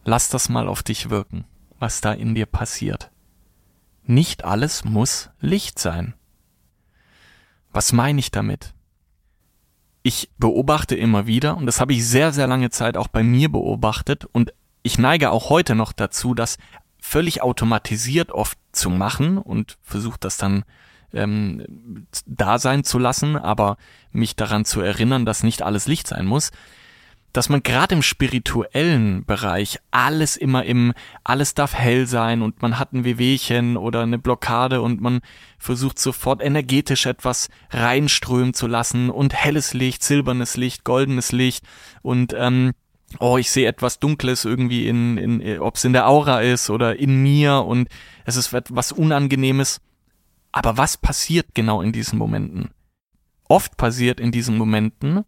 Lass 0.03 0.29
das 0.29 0.49
mal 0.49 0.67
auf 0.67 0.83
dich 0.83 1.09
wirken, 1.09 1.45
was 1.79 2.01
da 2.01 2.13
in 2.13 2.35
dir 2.35 2.45
passiert. 2.45 3.11
Nicht 4.03 4.45
alles 4.45 4.85
muss 4.85 5.29
Licht 5.39 5.79
sein. 5.79 6.13
Was 7.71 7.91
meine 7.91 8.19
ich 8.19 8.31
damit? 8.31 8.73
ich 10.07 10.31
beobachte 10.37 10.95
immer 10.95 11.27
wieder, 11.27 11.57
und 11.57 11.65
das 11.65 11.81
habe 11.81 11.91
ich 11.91 12.07
sehr, 12.07 12.31
sehr 12.31 12.47
lange 12.47 12.69
Zeit 12.69 12.95
auch 12.95 13.09
bei 13.09 13.23
mir 13.23 13.51
beobachtet, 13.51 14.23
und 14.23 14.53
ich 14.87 14.97
neige 14.97 15.31
auch 15.31 15.49
heute 15.49 15.75
noch 15.75 15.91
dazu, 15.91 16.33
das 16.33 16.57
völlig 16.97 17.41
automatisiert 17.41 18.31
oft 18.31 18.57
zu 18.71 18.89
machen 18.89 19.37
und 19.37 19.77
versuche 19.81 20.17
das 20.17 20.37
dann 20.37 20.63
ähm, 21.13 22.07
da 22.25 22.57
sein 22.57 22.85
zu 22.85 22.97
lassen, 22.97 23.35
aber 23.35 23.75
mich 24.11 24.37
daran 24.37 24.63
zu 24.63 24.79
erinnern, 24.79 25.25
dass 25.25 25.43
nicht 25.43 25.61
alles 25.61 25.87
Licht 25.87 26.07
sein 26.07 26.25
muss. 26.25 26.51
Dass 27.33 27.49
man 27.49 27.63
gerade 27.63 27.95
im 27.95 28.01
spirituellen 28.01 29.25
Bereich 29.25 29.79
alles 29.91 30.37
immer 30.37 30.63
im, 30.63 30.93
alles 31.25 31.53
darf 31.53 31.73
hell 31.73 32.07
sein 32.07 32.41
und 32.41 32.61
man 32.61 32.79
hat 32.79 32.93
ein 32.93 33.03
Wehwehchen 33.03 33.75
oder 33.75 34.03
eine 34.03 34.17
Blockade 34.17 34.81
und 34.81 35.01
man 35.01 35.19
versucht 35.59 35.99
sofort 35.99 36.41
energetisch 36.41 37.05
etwas 37.05 37.49
reinströmen 37.71 38.53
zu 38.53 38.67
lassen 38.67 39.09
und 39.09 39.33
helles 39.33 39.73
Licht, 39.73 40.01
silbernes 40.01 40.55
Licht, 40.55 40.85
goldenes 40.85 41.33
Licht 41.33 41.65
und 42.01 42.33
ähm, 42.37 42.71
oh, 43.19 43.37
ich 43.37 43.51
sehe 43.51 43.67
etwas 43.67 43.99
Dunkles 43.99 44.45
irgendwie 44.45 44.87
in, 44.87 45.17
in 45.17 45.59
ob 45.59 45.75
es 45.75 45.85
in 45.85 45.93
der 45.93 46.07
Aura 46.07 46.41
ist 46.41 46.69
oder 46.69 46.97
in 46.97 47.21
mir 47.21 47.63
und 47.65 47.87
es 48.25 48.35
ist 48.35 48.53
etwas 48.53 48.91
Unangenehmes. 48.91 49.81
Aber 50.51 50.77
was 50.77 50.97
passiert 50.97 51.47
genau 51.53 51.81
in 51.81 51.91
diesen 51.91 52.17
Momenten? 52.17 52.71
Oft 53.47 53.77
passiert 53.77 54.19
in 54.19 54.31
diesen 54.31 54.57
Momenten, 54.57 55.23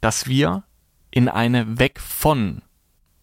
dass 0.00 0.26
wir 0.26 0.64
in 1.10 1.28
eine 1.28 1.78
Weg 1.78 2.00
von 2.00 2.62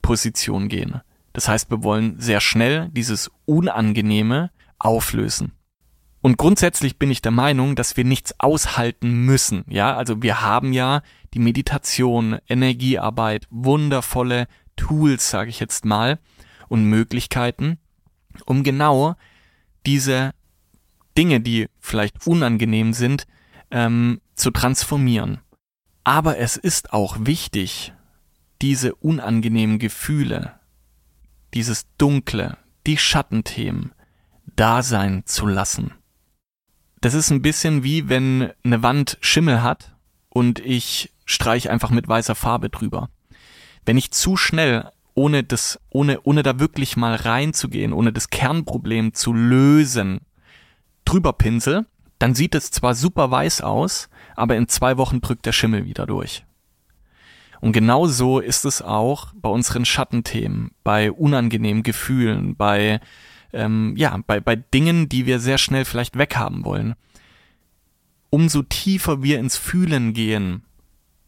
Position 0.01 0.69
gehen. 0.69 1.01
Das 1.33 1.47
heißt, 1.47 1.69
wir 1.69 1.83
wollen 1.83 2.19
sehr 2.19 2.41
schnell 2.41 2.89
dieses 2.91 3.29
Unangenehme 3.45 4.51
auflösen. 4.79 5.53
Und 6.23 6.37
grundsätzlich 6.37 6.97
bin 6.97 7.11
ich 7.11 7.21
der 7.21 7.33
Meinung, 7.33 7.75
dass 7.75 7.97
wir 7.97 8.05
nichts 8.05 8.39
aushalten 8.39 9.25
müssen. 9.25 9.65
Ja, 9.67 9.97
also 9.97 10.23
wir 10.23 10.41
haben 10.41 10.71
ja 10.71 11.01
die 11.33 11.39
Meditation, 11.39 12.39
Energiearbeit, 12.47 13.45
wundervolle 13.49 14.47
Tools, 14.77 15.29
sage 15.29 15.49
ich 15.49 15.59
jetzt 15.59 15.83
mal, 15.83 16.19
und 16.69 16.85
Möglichkeiten, 16.85 17.77
um 18.45 18.63
genau 18.63 19.15
diese 19.85 20.33
Dinge, 21.17 21.41
die 21.41 21.67
vielleicht 21.81 22.25
unangenehm 22.25 22.93
sind, 22.93 23.27
ähm, 23.69 24.21
zu 24.33 24.51
transformieren. 24.51 25.41
Aber 26.05 26.37
es 26.37 26.55
ist 26.55 26.93
auch 26.93 27.17
wichtig, 27.19 27.91
diese 28.61 28.95
unangenehmen 28.95 29.77
Gefühle, 29.77 30.57
dieses 31.53 31.85
Dunkle, 31.97 32.57
die 32.87 32.97
Schattenthemen 32.97 33.91
da 34.55 34.83
sein 34.83 35.23
zu 35.25 35.47
lassen. 35.47 35.93
Das 37.03 37.13
ist 37.13 37.31
ein 37.31 37.41
bisschen 37.41 37.83
wie 37.83 38.07
wenn 38.07 38.53
eine 38.63 38.81
Wand 38.81 39.17
Schimmel 39.19 39.61
hat 39.61 39.93
und 40.29 40.59
ich 40.59 41.11
streich 41.25 41.69
einfach 41.69 41.89
mit 41.89 42.07
weißer 42.07 42.33
Farbe 42.33 42.69
drüber. 42.69 43.09
Wenn 43.85 43.97
ich 43.97 44.11
zu 44.11 44.37
schnell 44.37 44.89
ohne 45.13 45.43
das, 45.43 45.81
ohne, 45.89 46.21
ohne 46.23 46.43
da 46.43 46.59
wirklich 46.59 46.95
mal 46.95 47.15
reinzugehen, 47.15 47.91
ohne 47.91 48.13
das 48.13 48.29
Kernproblem 48.29 49.13
zu 49.13 49.33
lösen, 49.33 50.21
drüber 51.03 51.33
pinsel, 51.33 51.85
dann 52.19 52.35
sieht 52.35 52.55
es 52.55 52.71
zwar 52.71 52.95
super 52.95 53.29
weiß 53.29 53.59
aus, 53.59 54.07
aber 54.37 54.55
in 54.55 54.69
zwei 54.69 54.95
Wochen 54.95 55.19
drückt 55.19 55.45
der 55.45 55.51
Schimmel 55.51 55.83
wieder 55.83 56.05
durch. 56.05 56.45
Und 57.59 57.73
genau 57.73 58.07
so 58.07 58.39
ist 58.39 58.63
es 58.63 58.81
auch 58.81 59.33
bei 59.35 59.49
unseren 59.49 59.83
Schattenthemen, 59.83 60.71
bei 60.85 61.11
unangenehmen 61.11 61.83
Gefühlen, 61.83 62.55
bei 62.55 63.01
ähm, 63.53 63.93
ja, 63.97 64.19
bei, 64.27 64.39
bei 64.39 64.55
Dingen, 64.55 65.09
die 65.09 65.25
wir 65.25 65.39
sehr 65.39 65.57
schnell 65.57 65.85
vielleicht 65.85 66.17
weghaben 66.17 66.65
wollen. 66.65 66.95
Umso 68.29 68.63
tiefer 68.63 69.21
wir 69.21 69.39
ins 69.39 69.57
Fühlen 69.57 70.13
gehen, 70.13 70.63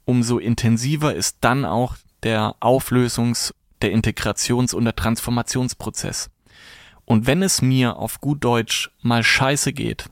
umso 0.06 0.40
intensiver 0.40 1.14
ist 1.14 1.38
dann 1.42 1.66
auch 1.66 1.96
der 2.24 2.56
Auflösungs-, 2.60 3.54
der 3.82 3.92
Integrations- 3.92 4.74
und 4.74 4.86
der 4.86 4.96
Transformationsprozess. 4.96 6.30
Und 7.06 7.28
wenn 7.28 7.44
es 7.44 7.62
mir 7.62 7.98
auf 7.98 8.20
gut 8.20 8.44
Deutsch 8.44 8.90
mal 9.02 9.24
scheiße 9.24 9.74
geht, 9.74 10.10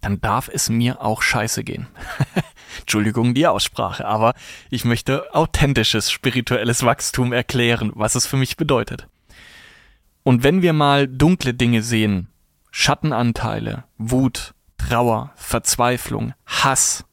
dann 0.00 0.20
darf 0.20 0.48
es 0.48 0.68
mir 0.68 1.02
auch 1.02 1.22
scheiße 1.22 1.64
gehen. 1.64 1.88
Entschuldigung 2.80 3.34
die 3.34 3.48
Aussprache, 3.48 4.04
aber 4.04 4.34
ich 4.70 4.84
möchte 4.84 5.34
authentisches 5.34 6.12
spirituelles 6.12 6.84
Wachstum 6.84 7.32
erklären, 7.32 7.90
was 7.94 8.14
es 8.14 8.26
für 8.26 8.36
mich 8.36 8.56
bedeutet. 8.56 9.08
Und 10.28 10.42
wenn 10.42 10.60
wir 10.60 10.74
mal 10.74 11.08
dunkle 11.08 11.54
Dinge 11.54 11.82
sehen, 11.82 12.28
Schattenanteile, 12.70 13.84
Wut, 13.96 14.52
Trauer, 14.76 15.32
Verzweiflung, 15.36 16.34
Hass, 16.44 17.06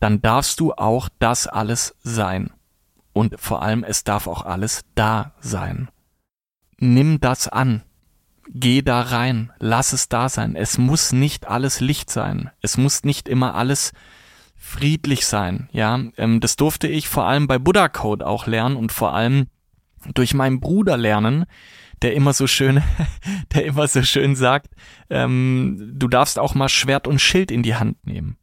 dann 0.00 0.22
darfst 0.22 0.60
du 0.60 0.72
auch 0.72 1.10
das 1.18 1.46
alles 1.46 1.94
sein. 2.00 2.50
Und 3.12 3.38
vor 3.38 3.60
allem, 3.60 3.84
es 3.84 4.02
darf 4.02 4.28
auch 4.28 4.46
alles 4.46 4.80
da 4.94 5.34
sein. 5.40 5.90
Nimm 6.78 7.20
das 7.20 7.48
an, 7.48 7.82
Geh 8.48 8.80
da 8.80 9.02
rein, 9.02 9.52
lass 9.58 9.92
es 9.92 10.08
da 10.08 10.30
sein. 10.30 10.56
Es 10.56 10.78
muss 10.78 11.12
nicht 11.12 11.48
alles 11.48 11.80
Licht 11.80 12.10
sein. 12.10 12.50
Es 12.62 12.78
muss 12.78 13.04
nicht 13.04 13.28
immer 13.28 13.56
alles 13.56 13.92
friedlich 14.56 15.26
sein. 15.26 15.68
Ja, 15.70 16.00
ähm, 16.16 16.40
das 16.40 16.56
durfte 16.56 16.88
ich 16.88 17.10
vor 17.10 17.26
allem 17.26 17.46
bei 17.46 17.58
Buddha 17.58 17.90
Code 17.90 18.26
auch 18.26 18.46
lernen 18.46 18.76
und 18.76 18.90
vor 18.90 19.12
allem 19.12 19.48
durch 20.12 20.34
meinen 20.34 20.60
Bruder 20.60 20.96
lernen, 20.96 21.46
der 22.02 22.14
immer 22.14 22.32
so 22.32 22.46
schön, 22.46 22.82
der 23.54 23.64
immer 23.64 23.88
so 23.88 24.02
schön 24.02 24.36
sagt, 24.36 24.74
ähm, 25.10 25.92
du 25.94 26.08
darfst 26.08 26.38
auch 26.38 26.54
mal 26.54 26.68
Schwert 26.68 27.06
und 27.06 27.20
Schild 27.20 27.50
in 27.50 27.62
die 27.62 27.76
Hand 27.76 28.06
nehmen. 28.06 28.36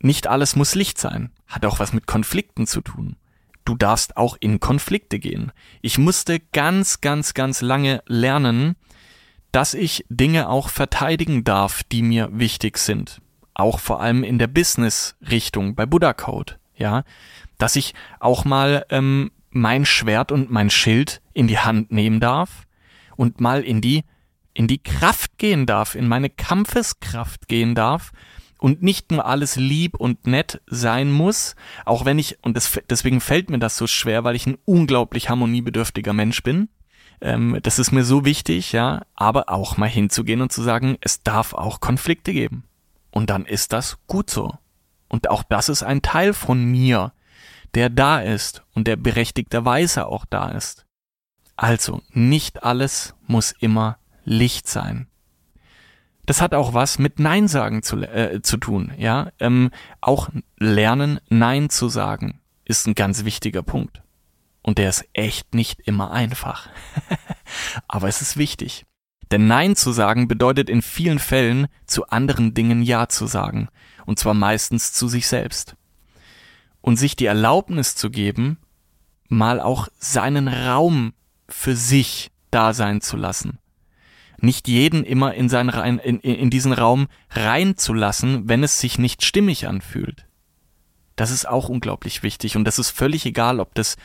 Nicht 0.00 0.26
alles 0.26 0.56
muss 0.56 0.74
Licht 0.74 0.98
sein. 0.98 1.30
Hat 1.46 1.64
auch 1.66 1.80
was 1.80 1.92
mit 1.92 2.06
Konflikten 2.06 2.66
zu 2.66 2.80
tun. 2.80 3.16
Du 3.64 3.74
darfst 3.74 4.16
auch 4.16 4.36
in 4.40 4.60
Konflikte 4.60 5.18
gehen. 5.18 5.52
Ich 5.82 5.98
musste 5.98 6.40
ganz, 6.40 7.00
ganz, 7.00 7.34
ganz 7.34 7.60
lange 7.60 8.02
lernen, 8.06 8.76
dass 9.52 9.74
ich 9.74 10.06
Dinge 10.08 10.48
auch 10.48 10.68
verteidigen 10.68 11.44
darf, 11.44 11.82
die 11.82 12.02
mir 12.02 12.30
wichtig 12.32 12.78
sind. 12.78 13.20
Auch 13.54 13.78
vor 13.78 14.00
allem 14.00 14.24
in 14.24 14.38
der 14.38 14.46
Business-Richtung 14.46 15.74
bei 15.74 15.84
Buddha 15.84 16.12
Code. 16.12 16.54
Ja, 16.76 17.02
dass 17.58 17.74
ich 17.74 17.92
auch 18.20 18.44
mal 18.44 18.86
ähm, 18.88 19.32
mein 19.50 19.84
Schwert 19.84 20.32
und 20.32 20.50
mein 20.50 20.70
Schild 20.70 21.22
in 21.32 21.48
die 21.48 21.58
Hand 21.58 21.92
nehmen 21.92 22.20
darf 22.20 22.66
und 23.16 23.40
mal 23.40 23.62
in 23.62 23.80
die 23.80 24.04
in 24.58 24.66
die 24.66 24.82
Kraft 24.82 25.38
gehen 25.38 25.66
darf, 25.66 25.94
in 25.94 26.08
meine 26.08 26.30
Kampfeskraft 26.30 27.46
gehen 27.46 27.76
darf 27.76 28.10
und 28.58 28.82
nicht 28.82 29.12
nur 29.12 29.24
alles 29.24 29.54
lieb 29.54 29.94
und 29.94 30.26
nett 30.26 30.60
sein 30.66 31.12
muss, 31.12 31.54
auch 31.84 32.04
wenn 32.04 32.18
ich, 32.18 32.38
und 32.42 32.56
das, 32.56 32.80
deswegen 32.90 33.20
fällt 33.20 33.50
mir 33.50 33.60
das 33.60 33.76
so 33.76 33.86
schwer, 33.86 34.24
weil 34.24 34.34
ich 34.34 34.46
ein 34.46 34.58
unglaublich 34.64 35.28
harmoniebedürftiger 35.28 36.12
Mensch 36.12 36.42
bin. 36.42 36.68
Ähm, 37.20 37.58
das 37.62 37.78
ist 37.78 37.92
mir 37.92 38.04
so 38.04 38.24
wichtig, 38.24 38.72
ja, 38.72 39.02
aber 39.14 39.48
auch 39.48 39.76
mal 39.76 39.88
hinzugehen 39.88 40.40
und 40.40 40.52
zu 40.52 40.62
sagen, 40.62 40.98
es 41.00 41.22
darf 41.22 41.54
auch 41.54 41.78
Konflikte 41.78 42.32
geben. 42.32 42.64
Und 43.12 43.30
dann 43.30 43.46
ist 43.46 43.72
das 43.72 43.98
gut 44.08 44.28
so. 44.28 44.54
Und 45.08 45.30
auch 45.30 45.44
das 45.44 45.68
ist 45.68 45.84
ein 45.84 46.02
Teil 46.02 46.32
von 46.32 46.64
mir, 46.64 47.12
der 47.74 47.90
da 47.90 48.20
ist 48.20 48.64
und 48.74 48.86
der 48.86 48.96
berechtigterweise 48.96 50.06
auch 50.06 50.24
da 50.24 50.50
ist. 50.50 50.86
Also, 51.56 52.02
nicht 52.10 52.62
alles 52.62 53.14
muss 53.26 53.52
immer 53.52 53.98
Licht 54.24 54.68
sein. 54.68 55.08
Das 56.26 56.42
hat 56.42 56.54
auch 56.54 56.74
was 56.74 56.98
mit 56.98 57.18
Nein 57.18 57.48
sagen 57.48 57.82
zu, 57.82 57.96
äh, 58.02 58.42
zu 58.42 58.58
tun, 58.58 58.92
ja. 58.98 59.30
Ähm, 59.40 59.70
auch 60.02 60.28
lernen, 60.58 61.20
Nein 61.30 61.70
zu 61.70 61.88
sagen, 61.88 62.40
ist 62.66 62.86
ein 62.86 62.94
ganz 62.94 63.24
wichtiger 63.24 63.62
Punkt. 63.62 64.02
Und 64.60 64.76
der 64.76 64.90
ist 64.90 65.08
echt 65.14 65.54
nicht 65.54 65.80
immer 65.80 66.10
einfach. 66.10 66.68
Aber 67.88 68.08
es 68.08 68.20
ist 68.20 68.36
wichtig. 68.36 68.84
Denn 69.30 69.46
Nein 69.46 69.74
zu 69.74 69.92
sagen 69.92 70.28
bedeutet 70.28 70.68
in 70.68 70.82
vielen 70.82 71.18
Fällen 71.18 71.66
zu 71.86 72.06
anderen 72.08 72.52
Dingen 72.52 72.82
Ja 72.82 73.08
zu 73.08 73.26
sagen. 73.26 73.68
Und 74.04 74.18
zwar 74.18 74.34
meistens 74.34 74.92
zu 74.92 75.08
sich 75.08 75.26
selbst. 75.26 75.76
Und 76.80 76.96
sich 76.96 77.16
die 77.16 77.26
Erlaubnis 77.26 77.94
zu 77.94 78.10
geben, 78.10 78.58
mal 79.28 79.60
auch 79.60 79.88
seinen 79.98 80.48
Raum 80.48 81.12
für 81.48 81.76
sich 81.76 82.30
da 82.50 82.72
sein 82.72 83.00
zu 83.00 83.16
lassen 83.16 83.58
nicht 84.40 84.68
jeden 84.68 85.04
immer 85.04 85.34
in, 85.34 85.48
seinen 85.48 85.98
in, 85.98 86.20
in 86.20 86.50
diesen 86.50 86.72
Raum 86.72 87.08
reinzulassen, 87.30 88.48
wenn 88.48 88.62
es 88.62 88.80
sich 88.80 88.98
nicht 88.98 89.24
stimmig 89.24 89.66
anfühlt. 89.66 90.26
Das 91.16 91.30
ist 91.30 91.48
auch 91.48 91.68
unglaublich 91.68 92.22
wichtig 92.22 92.56
und 92.56 92.64
das 92.64 92.78
ist 92.78 92.90
völlig 92.90 93.26
egal, 93.26 93.58
ob 93.58 93.74
das 93.74 93.96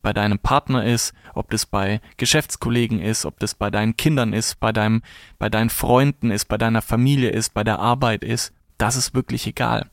bei 0.00 0.12
deinem 0.12 0.38
Partner 0.38 0.84
ist, 0.84 1.12
ob 1.34 1.50
das 1.50 1.66
bei 1.66 2.00
Geschäftskollegen 2.16 3.00
ist, 3.00 3.24
ob 3.24 3.38
das 3.38 3.54
bei 3.54 3.70
deinen 3.70 3.96
Kindern 3.96 4.32
ist, 4.32 4.58
bei 4.58 4.72
deinem, 4.72 5.02
bei 5.38 5.48
deinen 5.48 5.70
Freunden 5.70 6.30
ist, 6.30 6.46
bei 6.46 6.58
deiner 6.58 6.82
Familie 6.82 7.30
ist, 7.30 7.54
bei 7.54 7.62
der 7.62 7.78
Arbeit 7.78 8.24
ist. 8.24 8.52
Das 8.78 8.96
ist 8.96 9.14
wirklich 9.14 9.46
egal. 9.46 9.90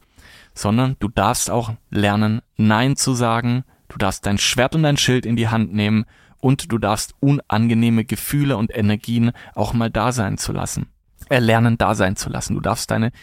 Sondern 0.60 0.98
du 1.00 1.08
darfst 1.08 1.50
auch 1.50 1.72
lernen, 1.90 2.42
Nein 2.58 2.98
zu 2.98 3.14
sagen. 3.14 3.64
Du 3.88 3.98
darfst 3.98 4.26
dein 4.26 4.38
Schwert 4.38 4.76
und 4.76 4.84
dein 4.84 4.98
Schild 4.98 5.26
in 5.26 5.38
die 5.38 5.48
Hand 5.48 5.74
nehmen 5.74 6.04
und 6.42 6.70
du 6.70 6.78
darfst 6.78 7.14
unangenehme 7.22 8.04
Gefühle 8.04 8.58
und 8.58 8.76
Energien 8.76 9.32
auch 9.56 9.72
mal 9.72 9.90
da 9.90 10.12
sein 10.12 10.38
zu 10.38 10.52
lassen. 10.52 10.88
Erlernen 11.30 11.78
da 11.78 11.96
sein 11.96 12.18
zu 12.18 12.30
lassen. 12.30 12.56
Du 12.56 12.60
darfst 12.60 12.92
deine 12.92 13.14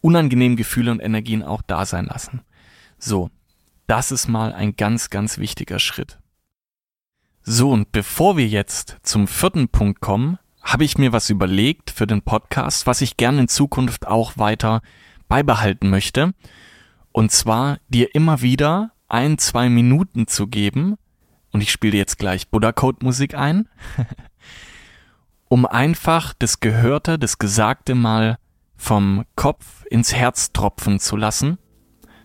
unangenehmen 0.00 0.56
Gefühle 0.56 0.92
und 0.92 1.00
Energien 1.00 1.42
auch 1.42 1.60
da 1.66 1.86
sein 1.86 2.06
lassen. 2.06 2.42
So, 3.00 3.30
das 3.88 4.12
ist 4.12 4.28
mal 4.28 4.52
ein 4.52 4.76
ganz, 4.76 5.10
ganz 5.10 5.38
wichtiger 5.38 5.80
Schritt. 5.80 6.20
So, 7.42 7.72
und 7.72 7.90
bevor 7.90 8.36
wir 8.36 8.46
jetzt 8.46 8.98
zum 9.02 9.26
vierten 9.26 9.70
Punkt 9.70 10.00
kommen, 10.00 10.38
habe 10.62 10.84
ich 10.84 10.98
mir 10.98 11.12
was 11.12 11.30
überlegt 11.30 11.90
für 11.90 12.06
den 12.06 12.22
Podcast, 12.22 12.86
was 12.86 13.00
ich 13.00 13.16
gerne 13.16 13.40
in 13.40 13.48
Zukunft 13.48 14.06
auch 14.06 14.38
weiter 14.38 14.82
beibehalten 15.26 15.90
möchte. 15.90 16.32
Und 17.16 17.32
zwar 17.32 17.78
dir 17.88 18.14
immer 18.14 18.42
wieder 18.42 18.92
ein, 19.08 19.38
zwei 19.38 19.70
Minuten 19.70 20.26
zu 20.26 20.48
geben, 20.48 20.98
und 21.50 21.62
ich 21.62 21.72
spiele 21.72 21.96
jetzt 21.96 22.18
gleich 22.18 22.50
Buddha 22.50 22.72
Code 22.72 22.98
Musik 23.02 23.34
ein, 23.34 23.70
um 25.48 25.64
einfach 25.64 26.34
das 26.38 26.60
Gehörte, 26.60 27.18
das 27.18 27.38
Gesagte 27.38 27.94
mal 27.94 28.36
vom 28.76 29.24
Kopf 29.34 29.86
ins 29.86 30.12
Herz 30.12 30.52
tropfen 30.52 31.00
zu 31.00 31.16
lassen, 31.16 31.56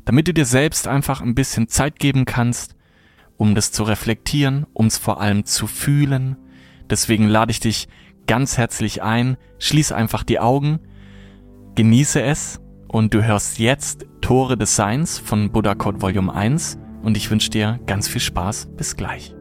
damit 0.04 0.28
du 0.28 0.34
dir 0.34 0.44
selbst 0.44 0.90
einfach 0.90 1.22
ein 1.22 1.36
bisschen 1.36 1.70
Zeit 1.70 1.98
geben 1.98 2.26
kannst, 2.26 2.76
um 3.38 3.56
das 3.56 3.72
zu 3.72 3.84
reflektieren, 3.84 4.68
um 4.74 4.88
es 4.88 4.98
vor 4.98 5.22
allem 5.22 5.46
zu 5.46 5.68
fühlen. 5.68 6.36
Deswegen 6.90 7.30
lade 7.30 7.52
ich 7.52 7.62
dich 7.62 7.88
ganz 8.28 8.58
herzlich 8.58 9.02
ein, 9.02 9.38
schließ 9.58 9.94
einfach 9.94 10.26
die 10.26 10.42
Augen, 10.42 10.82
genieße 11.76 12.22
es 12.22 12.61
und 12.92 13.14
du 13.14 13.24
hörst 13.26 13.58
jetzt 13.58 14.06
Tore 14.20 14.58
des 14.58 14.76
Seins 14.76 15.18
von 15.18 15.52
Buddha 15.52 15.76
Code 15.76 16.02
Volume 16.02 16.34
1 16.34 16.78
und 17.04 17.16
ich 17.16 17.32
wünsche 17.32 17.50
dir 17.50 17.80
ganz 17.86 18.08
viel 18.08 18.22
Spaß. 18.22 18.68
Bis 18.76 18.98
gleich. 18.98 19.34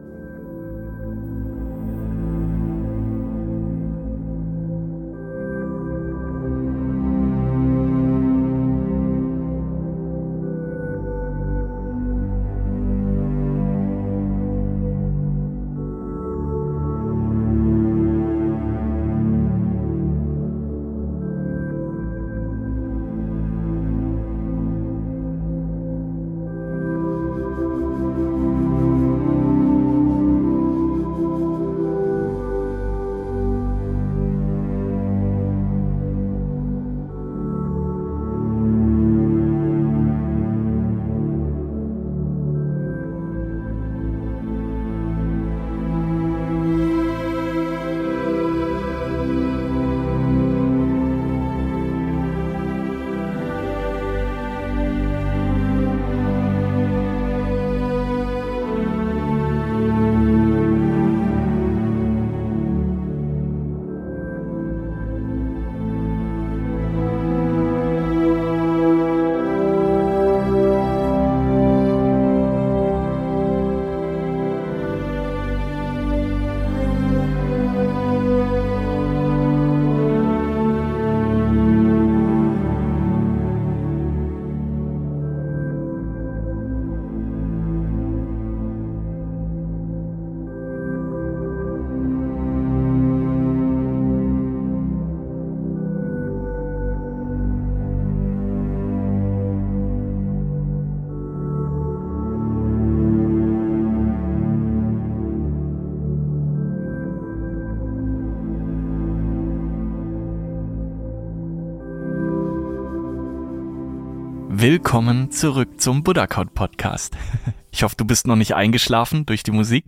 Willkommen 114.61 115.31
zurück 115.31 115.81
zum 115.81 116.03
Buddha 116.03 116.27
Code 116.27 116.51
Podcast. 116.53 117.17
Ich 117.71 117.81
hoffe, 117.81 117.95
du 117.95 118.05
bist 118.05 118.27
noch 118.27 118.35
nicht 118.35 118.53
eingeschlafen 118.53 119.25
durch 119.25 119.41
die 119.41 119.49
Musik 119.49 119.85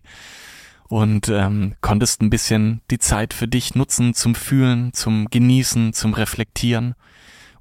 und 0.87 1.29
ähm, 1.29 1.75
konntest 1.81 2.23
ein 2.23 2.31
bisschen 2.31 2.81
die 2.89 2.97
Zeit 2.97 3.35
für 3.35 3.47
dich 3.47 3.75
nutzen 3.75 4.15
zum 4.15 4.33
Fühlen, 4.33 4.91
zum 4.93 5.27
Genießen, 5.29 5.93
zum 5.93 6.15
Reflektieren. 6.15 6.95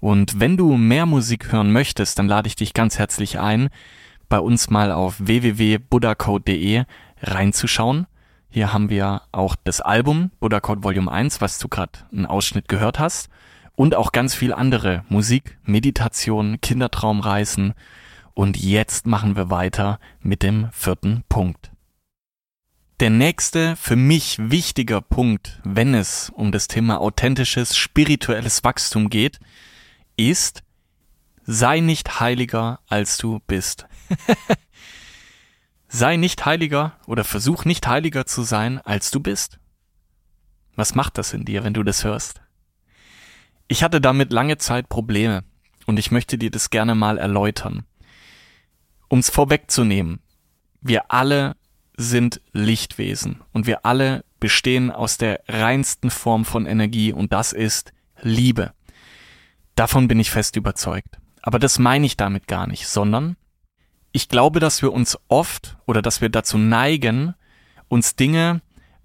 Und 0.01 0.41
wenn 0.41 0.57
du 0.57 0.79
mehr 0.79 1.05
Musik 1.05 1.53
hören 1.53 1.71
möchtest, 1.71 2.19
dann 2.19 2.29
lade 2.29 2.47
ich 2.47 2.57
dich 2.57 2.73
ganz 2.73 2.99
herzlich 2.99 3.39
ein, 3.39 3.69
bei 4.31 4.39
uns 4.39 4.71
mal 4.71 4.91
auf 4.91 5.17
www.buddhacode.de 5.19 6.85
reinzuschauen. 7.21 8.07
Hier 8.49 8.73
haben 8.73 8.89
wir 8.89 9.21
auch 9.33 9.55
das 9.65 9.83
Album 9.83 10.31
Buddha 10.41 10.61
Code 10.61 10.83
Volume 10.83 11.13
1, 11.13 11.43
was 11.43 11.59
du 11.59 11.69
gerade 11.69 11.93
einen 12.11 12.25
Ausschnitt 12.25 12.69
gehört 12.69 12.99
hast 12.99 13.29
und 13.75 13.95
auch 13.95 14.13
ganz 14.13 14.35
viel 14.35 14.53
andere 14.53 15.05
Musik, 15.09 15.59
Meditation, 15.65 16.61
Kindertraumreisen. 16.61 17.75
Und 18.35 18.57
jetzt 18.57 19.07
machen 19.07 19.37
wir 19.37 19.51
weiter 19.51 19.99
mit 20.21 20.43
dem 20.43 20.71
vierten 20.73 21.25
Punkt. 21.29 21.71
Der 23.01 23.11
nächste 23.11 23.75
für 23.77 23.97
mich 23.97 24.37
wichtiger 24.39 25.01
Punkt, 25.01 25.61
wenn 25.65 25.95
es 25.95 26.31
um 26.31 26.53
das 26.53 26.69
Thema 26.69 27.01
authentisches 27.01 27.77
spirituelles 27.77 28.63
Wachstum 28.63 29.11
geht, 29.11 29.41
ist, 30.17 30.63
sei 31.45 31.81
nicht 31.81 32.21
heiliger, 32.21 32.81
als 32.89 33.17
du 33.17 33.41
bist. 33.47 33.87
sei 35.89 36.17
nicht 36.17 36.45
heiliger 36.47 36.97
oder 37.07 37.25
versuch 37.25 37.65
nicht 37.65 37.87
heiliger 37.87 38.25
zu 38.25 38.43
sein, 38.43 38.79
als 38.79 39.11
du 39.11 39.21
bist. 39.21 39.59
Was 40.77 40.95
macht 40.95 41.19
das 41.19 41.35
in 41.35 41.45
dir, 41.45 41.65
wenn 41.65 41.75
du 41.75 41.83
das 41.83 42.05
hörst? 42.05 42.42
Ich 43.73 43.83
hatte 43.83 44.03
damit 44.03 44.35
lange 44.35 44.59
Zeit 44.59 44.91
Probleme 44.91 45.45
und 45.87 45.99
ich 45.99 46.11
möchte 46.11 46.37
dir 46.37 46.51
das 46.51 46.69
gerne 46.69 46.95
mal 46.95 47.17
erläutern. 47.17 47.87
Um's 49.09 49.31
vorwegzunehmen, 49.31 50.21
wir 50.83 51.11
alle 51.11 51.57
sind 51.97 52.43
Lichtwesen 52.53 53.41
und 53.55 53.67
wir 53.67 53.87
alle 53.87 54.27
bestehen 54.41 54.91
aus 54.91 55.17
der 55.17 55.41
reinsten 55.49 56.11
Form 56.11 56.45
von 56.45 56.67
Energie 56.67 57.15
und 57.15 57.33
das 57.33 57.55
ist 57.55 57.95
Liebe. 58.21 58.75
Davon 59.75 60.07
bin 60.07 60.21
ich 60.21 60.31
fest 60.31 60.57
überzeugt. 60.57 61.17
Aber 61.41 61.59
das 61.59 61.79
meine 61.79 62.05
ich 62.05 62.19
damit 62.19 62.49
gar 62.49 62.67
nicht, 62.67 62.87
sondern 62.87 63.39
ich 64.13 64.29
glaube, 64.29 64.61
dass 64.61 64.83
wir 64.83 64.93
uns 64.93 65.19
oft 65.29 65.79
oder 65.87 66.03
dass 66.03 66.21
wir 66.21 66.29
dazu 66.29 66.59
neigen, 66.59 67.35
uns 67.89 68.17
Dinge 68.17 68.61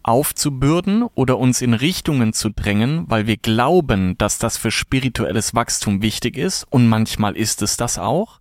aufzubürden 0.08 1.04
oder 1.04 1.38
uns 1.38 1.62
in 1.62 1.74
Richtungen 1.74 2.32
zu 2.32 2.50
drängen, 2.50 3.04
weil 3.10 3.28
wir 3.28 3.36
glauben, 3.36 4.18
dass 4.18 4.40
das 4.40 4.58
für 4.58 4.72
spirituelles 4.72 5.54
Wachstum 5.54 6.02
wichtig 6.02 6.38
ist 6.38 6.64
und 6.70 6.88
manchmal 6.88 7.36
ist 7.36 7.62
es 7.62 7.76
das 7.76 8.00
auch, 8.00 8.40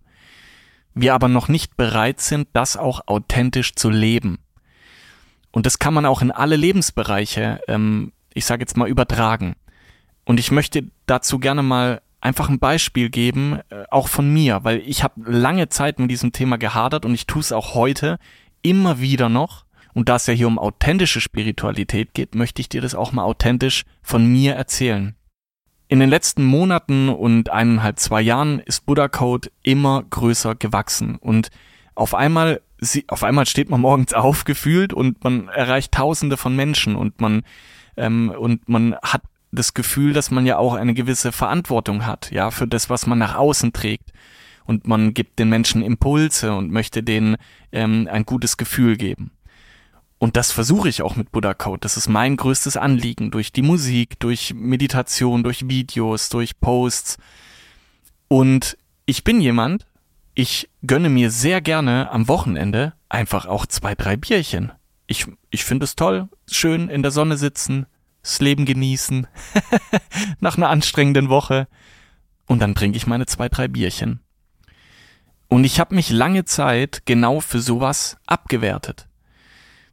wir 0.93 1.13
aber 1.13 1.27
noch 1.27 1.49
nicht 1.49 1.75
bereit 1.75 2.21
sind, 2.21 2.47
das 2.53 2.77
auch 2.77 3.01
authentisch 3.07 3.75
zu 3.75 3.89
leben. 3.89 4.39
Und 5.51 5.65
das 5.65 5.77
kann 5.77 5.93
man 5.93 6.05
auch 6.05 6.21
in 6.21 6.31
alle 6.31 6.55
Lebensbereiche, 6.55 7.59
ähm, 7.67 8.13
ich 8.33 8.45
sage 8.45 8.61
jetzt 8.61 8.77
mal, 8.77 8.87
übertragen. 8.87 9.55
Und 10.23 10.39
ich 10.39 10.51
möchte 10.51 10.89
dazu 11.05 11.37
gerne 11.37 11.63
mal 11.63 12.01
einfach 12.21 12.49
ein 12.49 12.59
Beispiel 12.59 13.09
geben, 13.09 13.59
äh, 13.69 13.83
auch 13.91 14.07
von 14.07 14.31
mir, 14.31 14.63
weil 14.63 14.81
ich 14.85 15.03
habe 15.03 15.21
lange 15.29 15.67
Zeit 15.67 15.99
mit 15.99 16.09
diesem 16.09 16.31
Thema 16.31 16.57
gehadert 16.57 17.05
und 17.05 17.13
ich 17.13 17.27
tue 17.27 17.41
es 17.41 17.51
auch 17.51 17.73
heute 17.75 18.19
immer 18.61 18.99
wieder 18.99 19.27
noch 19.29 19.66
und 19.97 20.09
da 20.09 20.17
es 20.17 20.27
ja 20.27 20.33
hier 20.35 20.45
um 20.45 20.59
authentische 20.59 21.19
Spiritualität 21.19 22.13
geht, 22.13 22.35
möchte 22.35 22.61
ich 22.61 22.69
dir 22.69 22.81
das 22.81 22.93
auch 22.93 23.13
mal 23.13 23.23
authentisch 23.23 23.83
von 24.03 24.27
mir 24.27 24.53
erzählen. 24.53 25.15
In 25.87 25.99
den 25.99 26.11
letzten 26.11 26.45
Monaten 26.45 27.09
und 27.09 27.49
eineinhalb, 27.49 27.97
zwei 27.97 28.21
Jahren 28.21 28.59
ist 28.59 28.85
Buddha 28.85 29.07
Code 29.07 29.49
immer 29.63 30.03
größer 30.03 30.53
gewachsen 30.53 31.15
und 31.15 31.49
auf 31.95 32.13
einmal, 32.13 32.61
auf 33.07 33.23
einmal 33.23 33.47
steht 33.47 33.71
man 33.71 33.81
morgens 33.81 34.13
aufgefühlt 34.13 34.93
und 34.93 35.23
man 35.23 35.47
erreicht 35.47 35.93
Tausende 35.93 36.37
von 36.37 36.55
Menschen 36.55 36.95
und 36.95 37.19
man 37.19 37.41
ähm, 37.95 38.31
und 38.37 38.69
man 38.69 38.97
hat 39.01 39.23
das 39.51 39.73
Gefühl, 39.73 40.13
dass 40.13 40.29
man 40.29 40.45
ja 40.45 40.59
auch 40.59 40.75
eine 40.75 40.93
gewisse 40.93 41.31
Verantwortung 41.31 42.05
hat, 42.05 42.29
ja, 42.29 42.51
für 42.51 42.67
das, 42.67 42.91
was 42.91 43.07
man 43.07 43.17
nach 43.17 43.33
außen 43.33 43.73
trägt. 43.73 44.11
Und 44.63 44.85
man 44.85 45.15
gibt 45.15 45.39
den 45.39 45.49
Menschen 45.49 45.81
Impulse 45.81 46.53
und 46.53 46.69
möchte 46.69 47.01
denen 47.01 47.37
ähm, 47.71 48.07
ein 48.11 48.25
gutes 48.25 48.57
Gefühl 48.57 48.95
geben. 48.97 49.31
Und 50.19 50.35
das 50.35 50.51
versuche 50.51 50.89
ich 50.89 51.03
auch 51.03 51.15
mit 51.15 51.31
Buddha 51.31 51.53
Code. 51.53 51.79
Das 51.81 51.95
ist 51.95 52.09
mein 52.09 52.37
größtes 52.37 52.75
Anliegen 52.75 53.29
durch 53.29 53.51
die 53.51 53.61
Musik, 53.61 54.19
durch 54.19 54.53
Meditation, 54.55 55.43
durch 55.43 55.67
Videos, 55.67 56.29
durch 56.29 56.59
Posts. 56.59 57.17
Und 58.27 58.77
ich 59.05 59.23
bin 59.23 59.39
jemand, 59.41 59.85
ich 60.33 60.69
gönne 60.85 61.09
mir 61.09 61.29
sehr 61.29 61.61
gerne 61.61 62.09
am 62.11 62.27
Wochenende 62.27 62.93
einfach 63.09 63.45
auch 63.45 63.67
zwei, 63.67 63.93
drei 63.93 64.17
Bierchen. 64.17 64.71
Ich, 65.05 65.27
ich 65.51 65.63
finde 65.63 65.83
es 65.83 65.95
toll, 65.95 66.27
schön 66.49 66.89
in 66.89 67.03
der 67.03 67.11
Sonne 67.11 67.37
sitzen, 67.37 67.85
das 68.23 68.41
Leben 68.41 68.65
genießen, 68.65 69.27
nach 70.39 70.57
einer 70.57 70.69
anstrengenden 70.69 71.29
Woche. 71.29 71.67
Und 72.47 72.59
dann 72.59 72.75
trinke 72.75 72.97
ich 72.97 73.07
meine 73.07 73.27
zwei, 73.27 73.49
drei 73.49 73.67
Bierchen. 73.67 74.19
Und 75.47 75.63
ich 75.63 75.79
habe 75.79 75.95
mich 75.95 76.09
lange 76.09 76.43
Zeit 76.43 77.03
genau 77.05 77.39
für 77.39 77.61
sowas 77.61 78.17
abgewertet 78.25 79.07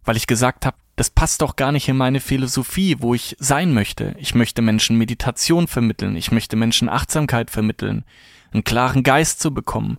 weil 0.04 0.16
ich 0.16 0.26
gesagt 0.26 0.66
habe, 0.66 0.76
das 0.96 1.10
passt 1.10 1.42
doch 1.42 1.56
gar 1.56 1.72
nicht 1.72 1.88
in 1.88 1.96
meine 1.96 2.20
Philosophie, 2.20 2.96
wo 3.00 3.14
ich 3.14 3.36
sein 3.40 3.72
möchte. 3.72 4.14
Ich 4.18 4.34
möchte 4.34 4.62
Menschen 4.62 4.96
Meditation 4.96 5.66
vermitteln, 5.66 6.16
ich 6.16 6.30
möchte 6.30 6.56
Menschen 6.56 6.88
Achtsamkeit 6.88 7.50
vermitteln, 7.50 8.04
einen 8.52 8.64
klaren 8.64 9.02
Geist 9.02 9.40
zu 9.40 9.52
bekommen. 9.52 9.98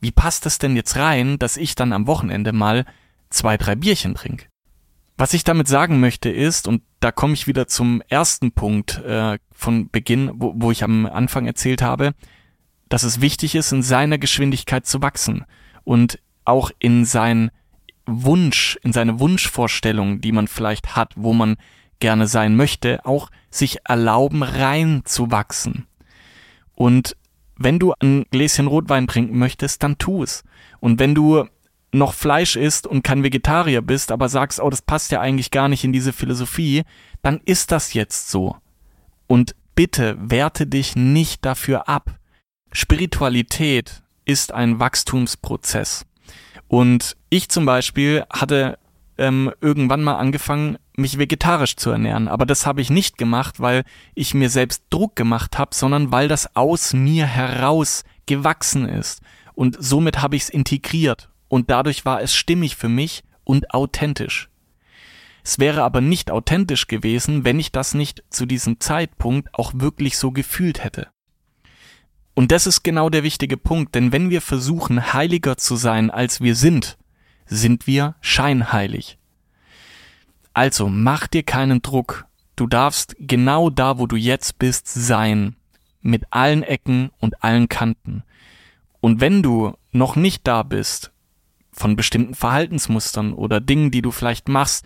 Wie 0.00 0.10
passt 0.10 0.44
das 0.44 0.58
denn 0.58 0.76
jetzt 0.76 0.96
rein, 0.96 1.38
dass 1.38 1.56
ich 1.56 1.74
dann 1.74 1.94
am 1.94 2.06
Wochenende 2.06 2.52
mal 2.52 2.84
zwei, 3.30 3.56
drei 3.56 3.74
Bierchen 3.74 4.14
trinke? 4.14 4.46
Was 5.16 5.32
ich 5.32 5.44
damit 5.44 5.68
sagen 5.68 6.00
möchte 6.00 6.28
ist, 6.28 6.66
und 6.68 6.82
da 7.00 7.12
komme 7.12 7.34
ich 7.34 7.46
wieder 7.46 7.68
zum 7.68 8.02
ersten 8.08 8.52
Punkt 8.52 8.98
äh, 8.98 9.38
von 9.52 9.88
Beginn, 9.88 10.32
wo, 10.34 10.52
wo 10.56 10.70
ich 10.72 10.82
am 10.82 11.06
Anfang 11.06 11.46
erzählt 11.46 11.82
habe, 11.82 12.14
dass 12.88 13.04
es 13.04 13.20
wichtig 13.20 13.54
ist, 13.54 13.72
in 13.72 13.82
seiner 13.82 14.18
Geschwindigkeit 14.18 14.86
zu 14.86 15.00
wachsen 15.02 15.44
und 15.84 16.18
auch 16.44 16.70
in 16.80 17.04
sein 17.04 17.50
Wunsch, 18.06 18.78
in 18.82 18.92
seine 18.92 19.20
Wunschvorstellung, 19.20 20.20
die 20.20 20.32
man 20.32 20.48
vielleicht 20.48 20.96
hat, 20.96 21.12
wo 21.16 21.32
man 21.32 21.56
gerne 22.00 22.26
sein 22.26 22.56
möchte, 22.56 23.04
auch 23.06 23.30
sich 23.50 23.78
erlauben, 23.84 24.42
reinzuwachsen. 24.42 25.86
Und 26.74 27.16
wenn 27.56 27.78
du 27.78 27.94
ein 28.00 28.24
Gläschen 28.30 28.66
Rotwein 28.66 29.06
trinken 29.06 29.38
möchtest, 29.38 29.82
dann 29.82 29.98
tu 29.98 30.22
es. 30.22 30.42
Und 30.80 30.98
wenn 30.98 31.14
du 31.14 31.44
noch 31.92 32.12
Fleisch 32.12 32.56
isst 32.56 32.86
und 32.86 33.04
kein 33.04 33.22
Vegetarier 33.22 33.80
bist, 33.80 34.10
aber 34.10 34.28
sagst, 34.28 34.60
oh, 34.60 34.68
das 34.68 34.82
passt 34.82 35.12
ja 35.12 35.20
eigentlich 35.20 35.50
gar 35.50 35.68
nicht 35.68 35.84
in 35.84 35.92
diese 35.92 36.12
Philosophie, 36.12 36.82
dann 37.22 37.40
ist 37.44 37.70
das 37.70 37.94
jetzt 37.94 38.30
so. 38.30 38.56
Und 39.26 39.54
bitte 39.74 40.16
werte 40.18 40.66
dich 40.66 40.96
nicht 40.96 41.44
dafür 41.44 41.88
ab. 41.88 42.18
Spiritualität 42.72 44.02
ist 44.24 44.52
ein 44.52 44.80
Wachstumsprozess. 44.80 46.04
Und 46.74 47.16
ich 47.30 47.50
zum 47.50 47.66
Beispiel 47.66 48.24
hatte 48.30 48.80
ähm, 49.16 49.52
irgendwann 49.60 50.02
mal 50.02 50.16
angefangen, 50.16 50.76
mich 50.96 51.18
vegetarisch 51.18 51.76
zu 51.76 51.90
ernähren. 51.90 52.26
Aber 52.26 52.46
das 52.46 52.66
habe 52.66 52.80
ich 52.80 52.90
nicht 52.90 53.16
gemacht, 53.16 53.60
weil 53.60 53.84
ich 54.16 54.34
mir 54.34 54.50
selbst 54.50 54.82
Druck 54.90 55.14
gemacht 55.14 55.56
habe, 55.56 55.72
sondern 55.72 56.10
weil 56.10 56.26
das 56.26 56.56
aus 56.56 56.92
mir 56.92 57.26
heraus 57.26 58.02
gewachsen 58.26 58.88
ist. 58.88 59.22
Und 59.54 59.76
somit 59.78 60.20
habe 60.20 60.34
ich 60.34 60.42
es 60.42 60.48
integriert. 60.48 61.28
Und 61.46 61.70
dadurch 61.70 62.04
war 62.04 62.20
es 62.20 62.34
stimmig 62.34 62.74
für 62.74 62.88
mich 62.88 63.22
und 63.44 63.72
authentisch. 63.72 64.48
Es 65.44 65.60
wäre 65.60 65.84
aber 65.84 66.00
nicht 66.00 66.32
authentisch 66.32 66.88
gewesen, 66.88 67.44
wenn 67.44 67.60
ich 67.60 67.70
das 67.70 67.94
nicht 67.94 68.24
zu 68.30 68.46
diesem 68.46 68.80
Zeitpunkt 68.80 69.48
auch 69.52 69.74
wirklich 69.76 70.18
so 70.18 70.32
gefühlt 70.32 70.82
hätte. 70.82 71.13
Und 72.34 72.50
das 72.50 72.66
ist 72.66 72.82
genau 72.82 73.10
der 73.10 73.22
wichtige 73.22 73.56
Punkt, 73.56 73.94
denn 73.94 74.12
wenn 74.12 74.28
wir 74.28 74.40
versuchen, 74.40 75.12
heiliger 75.12 75.56
zu 75.56 75.76
sein, 75.76 76.10
als 76.10 76.40
wir 76.40 76.56
sind, 76.56 76.98
sind 77.46 77.86
wir 77.86 78.16
scheinheilig. 78.20 79.18
Also 80.52 80.88
mach 80.88 81.26
dir 81.26 81.42
keinen 81.42 81.82
Druck. 81.82 82.26
Du 82.56 82.66
darfst 82.66 83.16
genau 83.18 83.70
da, 83.70 83.98
wo 83.98 84.06
du 84.06 84.16
jetzt 84.16 84.58
bist, 84.58 84.88
sein. 84.88 85.56
Mit 86.00 86.24
allen 86.30 86.62
Ecken 86.62 87.10
und 87.18 87.42
allen 87.42 87.68
Kanten. 87.68 88.24
Und 89.00 89.20
wenn 89.20 89.42
du 89.42 89.74
noch 89.90 90.16
nicht 90.16 90.46
da 90.46 90.62
bist, 90.62 91.12
von 91.72 91.96
bestimmten 91.96 92.34
Verhaltensmustern 92.34 93.32
oder 93.32 93.60
Dingen, 93.60 93.90
die 93.90 94.02
du 94.02 94.10
vielleicht 94.10 94.48
machst, 94.48 94.84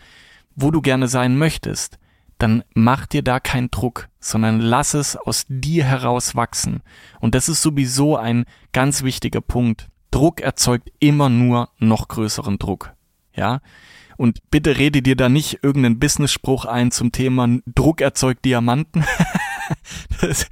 wo 0.54 0.70
du 0.70 0.80
gerne 0.80 1.06
sein 1.06 1.36
möchtest, 1.36 1.98
dann 2.38 2.62
mach 2.74 3.06
dir 3.06 3.22
da 3.22 3.40
keinen 3.40 3.70
Druck, 3.70 4.08
sondern 4.20 4.60
lass 4.60 4.94
es 4.94 5.16
aus 5.16 5.44
dir 5.48 5.84
heraus 5.84 6.36
wachsen. 6.36 6.82
Und 7.20 7.34
das 7.34 7.48
ist 7.48 7.62
sowieso 7.62 8.16
ein 8.16 8.44
ganz 8.72 9.02
wichtiger 9.02 9.40
Punkt. 9.40 9.88
Druck 10.10 10.40
erzeugt 10.40 10.90
immer 11.00 11.28
nur 11.28 11.70
noch 11.78 12.08
größeren 12.08 12.58
Druck. 12.58 12.94
Ja? 13.34 13.60
Und 14.16 14.38
bitte 14.50 14.78
rede 14.78 15.02
dir 15.02 15.16
da 15.16 15.28
nicht 15.28 15.62
irgendeinen 15.62 15.98
Business-Spruch 15.98 16.64
ein 16.64 16.90
zum 16.90 17.12
Thema 17.12 17.58
Druck 17.66 18.00
erzeugt 18.00 18.44
Diamanten. 18.44 19.04
das, 20.20 20.46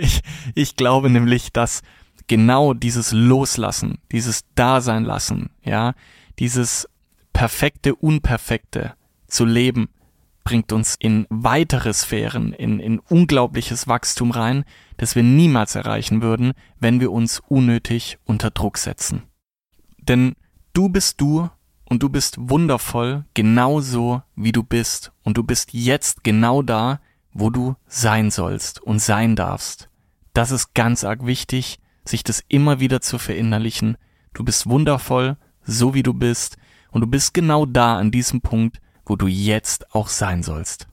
ich, 0.00 0.22
ich 0.54 0.76
glaube 0.76 1.08
nämlich, 1.08 1.52
dass 1.52 1.82
genau 2.26 2.74
dieses 2.74 3.12
Loslassen, 3.12 3.98
dieses 4.12 4.44
Dasein 4.54 5.04
lassen, 5.04 5.50
ja, 5.64 5.94
dieses 6.38 6.88
perfekte 7.32 7.94
Unperfekte 7.94 8.94
zu 9.26 9.44
leben, 9.44 9.88
bringt 10.48 10.72
uns 10.72 10.96
in 10.98 11.26
weitere 11.28 11.92
Sphären, 11.92 12.54
in, 12.54 12.80
in 12.80 13.00
unglaubliches 13.00 13.86
Wachstum 13.86 14.30
rein, 14.30 14.64
das 14.96 15.14
wir 15.14 15.22
niemals 15.22 15.74
erreichen 15.74 16.22
würden, 16.22 16.54
wenn 16.80 17.00
wir 17.00 17.12
uns 17.12 17.42
unnötig 17.48 18.16
unter 18.24 18.50
Druck 18.50 18.78
setzen. 18.78 19.24
Denn 19.98 20.36
du 20.72 20.88
bist 20.88 21.20
du 21.20 21.50
und 21.84 22.02
du 22.02 22.08
bist 22.08 22.36
wundervoll, 22.40 23.26
genauso 23.34 24.22
wie 24.36 24.52
du 24.52 24.62
bist. 24.62 25.12
Und 25.22 25.36
du 25.36 25.42
bist 25.42 25.74
jetzt 25.74 26.24
genau 26.24 26.62
da, 26.62 27.02
wo 27.34 27.50
du 27.50 27.76
sein 27.86 28.30
sollst 28.30 28.80
und 28.80 29.02
sein 29.02 29.36
darfst. 29.36 29.90
Das 30.32 30.50
ist 30.50 30.72
ganz 30.72 31.04
arg 31.04 31.26
wichtig, 31.26 31.78
sich 32.06 32.24
das 32.24 32.42
immer 32.48 32.80
wieder 32.80 33.02
zu 33.02 33.18
verinnerlichen. 33.18 33.98
Du 34.32 34.44
bist 34.44 34.66
wundervoll, 34.66 35.36
so 35.62 35.92
wie 35.92 36.02
du 36.02 36.14
bist, 36.14 36.56
und 36.90 37.02
du 37.02 37.06
bist 37.06 37.34
genau 37.34 37.66
da 37.66 37.98
an 37.98 38.10
diesem 38.10 38.40
Punkt, 38.40 38.80
wo 39.08 39.16
du 39.16 39.26
jetzt 39.26 39.94
auch 39.94 40.08
sein 40.08 40.42
sollst. 40.42 40.86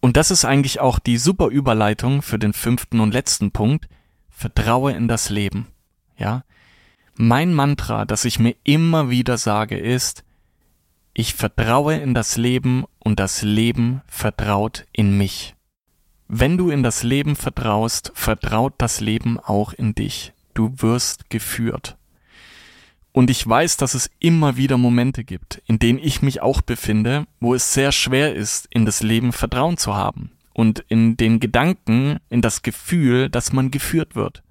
Und 0.00 0.16
das 0.16 0.30
ist 0.30 0.44
eigentlich 0.44 0.80
auch 0.80 0.98
die 0.98 1.16
super 1.16 1.48
Überleitung 1.48 2.20
für 2.20 2.38
den 2.38 2.52
fünften 2.52 3.00
und 3.00 3.14
letzten 3.14 3.52
Punkt. 3.52 3.88
Vertraue 4.28 4.92
in 4.92 5.08
das 5.08 5.30
Leben. 5.30 5.68
Ja? 6.18 6.44
Mein 7.14 7.54
Mantra, 7.54 8.04
das 8.04 8.24
ich 8.24 8.38
mir 8.38 8.54
immer 8.64 9.08
wieder 9.08 9.38
sage, 9.38 9.78
ist, 9.78 10.24
ich 11.14 11.34
vertraue 11.34 11.94
in 11.94 12.12
das 12.12 12.36
Leben 12.36 12.84
und 12.98 13.20
das 13.20 13.42
Leben 13.42 14.02
vertraut 14.08 14.84
in 14.92 15.16
mich. 15.16 15.54
Wenn 16.26 16.58
du 16.58 16.70
in 16.70 16.82
das 16.82 17.04
Leben 17.04 17.36
vertraust, 17.36 18.10
vertraut 18.14 18.74
das 18.78 19.00
Leben 19.00 19.38
auch 19.38 19.72
in 19.72 19.94
dich. 19.94 20.32
Du 20.54 20.72
wirst 20.78 21.30
geführt. 21.30 21.96
Und 23.16 23.30
ich 23.30 23.46
weiß, 23.48 23.76
dass 23.76 23.94
es 23.94 24.10
immer 24.18 24.56
wieder 24.56 24.76
Momente 24.76 25.22
gibt, 25.22 25.62
in 25.66 25.78
denen 25.78 26.00
ich 26.00 26.20
mich 26.20 26.42
auch 26.42 26.62
befinde, 26.62 27.28
wo 27.38 27.54
es 27.54 27.72
sehr 27.72 27.92
schwer 27.92 28.34
ist, 28.34 28.66
in 28.70 28.84
das 28.86 29.04
Leben 29.04 29.30
Vertrauen 29.32 29.76
zu 29.76 29.94
haben. 29.94 30.32
Und 30.52 30.84
in 30.88 31.16
den 31.16 31.38
Gedanken, 31.38 32.18
in 32.28 32.42
das 32.42 32.62
Gefühl, 32.62 33.30
dass 33.30 33.52
man 33.52 33.70
geführt 33.70 34.16
wird. 34.16 34.42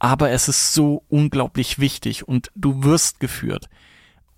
Aber 0.00 0.30
es 0.30 0.48
ist 0.48 0.74
so 0.74 1.04
unglaublich 1.08 1.78
wichtig 1.78 2.26
und 2.26 2.50
du 2.56 2.82
wirst 2.82 3.20
geführt. 3.20 3.68